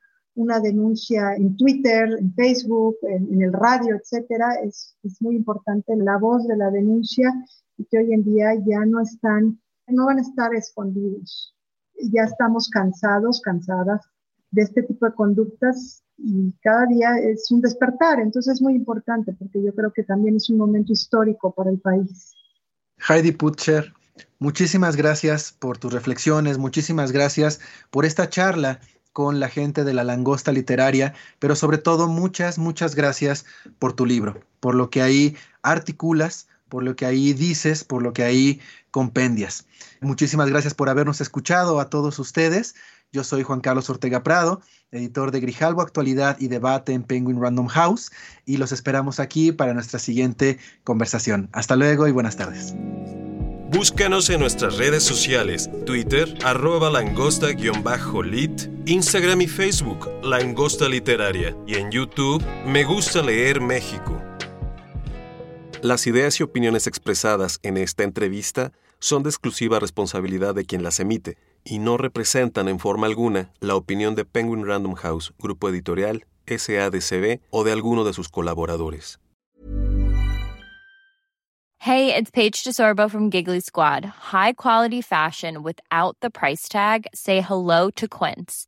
denuncia 0.62 1.34
en 1.34 1.56
Twitter, 1.56 2.16
en 2.18 2.32
Facebook, 2.34 2.96
en, 3.02 3.42
el 3.42 3.52
radio, 3.52 3.96
etcétera, 3.96 4.54
es, 4.62 4.94
muy 5.20 5.36
importante 5.36 5.96
la 5.96 6.18
voz 6.18 6.46
de 6.46 6.56
la 6.56 6.70
denuncia 6.70 7.32
y 7.76 7.84
que 7.86 7.98
hoy 7.98 8.12
en 8.12 8.24
día 8.24 8.54
ya 8.64 8.84
no 8.84 9.00
están, 9.00 9.60
no 9.88 10.06
van 10.06 10.18
a 10.18 10.22
estar 10.22 10.54
escondidos. 10.54 11.57
Ya 12.00 12.22
estamos 12.22 12.68
cansados, 12.68 13.40
cansadas 13.40 14.06
de 14.50 14.62
este 14.62 14.82
tipo 14.82 15.06
de 15.06 15.14
conductas 15.14 16.02
y 16.16 16.52
cada 16.62 16.86
día 16.86 17.10
es 17.18 17.50
un 17.50 17.60
despertar. 17.60 18.20
Entonces 18.20 18.54
es 18.54 18.62
muy 18.62 18.74
importante 18.74 19.32
porque 19.32 19.62
yo 19.62 19.74
creo 19.74 19.92
que 19.92 20.04
también 20.04 20.36
es 20.36 20.48
un 20.50 20.58
momento 20.58 20.92
histórico 20.92 21.52
para 21.52 21.70
el 21.70 21.80
país. 21.80 22.34
Heidi 23.08 23.32
Putcher, 23.32 23.92
Muchísimas 24.38 24.96
gracias 24.96 25.52
por 25.52 25.78
tus 25.78 25.92
reflexiones, 25.92 26.58
muchísimas 26.58 27.12
gracias 27.12 27.60
por 27.90 28.04
esta 28.04 28.28
charla 28.28 28.80
con 29.12 29.40
la 29.40 29.48
gente 29.48 29.82
de 29.82 29.94
la 29.94 30.04
langosta 30.04 30.52
literaria, 30.52 31.14
pero 31.40 31.56
sobre 31.56 31.78
todo 31.78 32.06
muchas, 32.06 32.58
muchas 32.58 32.94
gracias 32.94 33.46
por 33.78 33.94
tu 33.94 34.06
libro, 34.06 34.40
por 34.60 34.76
lo 34.76 34.90
que 34.90 35.02
ahí 35.02 35.36
articulas, 35.62 36.48
por 36.68 36.82
lo 36.82 36.96
que 36.96 37.06
ahí 37.06 37.32
dices, 37.32 37.84
por 37.84 38.02
lo 38.02 38.12
que 38.12 38.22
ahí 38.22 38.60
compendias. 38.90 39.66
Muchísimas 40.00 40.48
gracias 40.48 40.74
por 40.74 40.88
habernos 40.88 41.20
escuchado 41.20 41.80
a 41.80 41.90
todos 41.90 42.18
ustedes. 42.18 42.74
Yo 43.12 43.24
soy 43.24 43.42
Juan 43.42 43.60
Carlos 43.60 43.88
Ortega 43.88 44.22
Prado, 44.22 44.60
editor 44.92 45.30
de 45.30 45.40
Grijalvo 45.40 45.80
Actualidad 45.80 46.36
y 46.38 46.48
Debate 46.48 46.92
en 46.92 47.02
Penguin 47.02 47.40
Random 47.40 47.66
House, 47.68 48.10
y 48.44 48.58
los 48.58 48.70
esperamos 48.70 49.18
aquí 49.18 49.50
para 49.50 49.72
nuestra 49.72 49.98
siguiente 49.98 50.58
conversación. 50.84 51.48
Hasta 51.52 51.74
luego 51.76 52.06
y 52.06 52.12
buenas 52.12 52.36
tardes. 52.36 52.74
Búscanos 53.70 54.30
en 54.30 54.40
nuestras 54.40 54.78
redes 54.78 55.02
sociales, 55.02 55.68
Twitter, 55.84 56.38
arroba 56.42 56.90
langosta-lit, 56.90 58.62
Instagram 58.86 59.42
y 59.42 59.46
Facebook, 59.46 60.08
Langosta 60.22 60.88
Literaria, 60.88 61.54
y 61.66 61.74
en 61.74 61.90
YouTube, 61.90 62.42
Me 62.64 62.84
Gusta 62.84 63.20
Leer 63.20 63.60
México. 63.60 64.22
Las 65.82 66.08
ideas 66.08 66.40
y 66.40 66.42
opiniones 66.42 66.88
expresadas 66.88 67.60
en 67.62 67.76
esta 67.76 68.02
entrevista 68.02 68.72
son 68.98 69.22
de 69.22 69.30
exclusiva 69.30 69.78
responsabilidad 69.78 70.52
de 70.54 70.64
quien 70.64 70.82
las 70.82 70.98
emite 70.98 71.38
y 71.62 71.78
no 71.78 71.96
representan 71.96 72.66
en 72.66 72.80
forma 72.80 73.06
alguna 73.06 73.52
la 73.60 73.76
opinión 73.76 74.16
de 74.16 74.24
Penguin 74.24 74.66
Random 74.66 74.94
House, 74.94 75.32
Grupo 75.38 75.68
Editorial, 75.68 76.26
SADCB 76.46 77.40
o 77.50 77.62
de 77.62 77.72
alguno 77.72 78.04
de 78.04 78.12
sus 78.12 78.28
colaboradores. 78.28 79.20
Hey, 81.80 82.12
it's 82.12 82.30
Paige 82.32 82.64
DeSorbo 82.64 83.08
from 83.08 83.30
Giggly 83.30 83.60
Squad. 83.60 84.04
High 84.04 84.54
quality 84.54 85.00
fashion 85.00 85.62
without 85.62 86.16
the 86.20 86.28
price 86.28 86.68
tag. 86.68 87.06
Say 87.14 87.40
hello 87.40 87.88
to 87.90 88.08
Quince. 88.08 88.67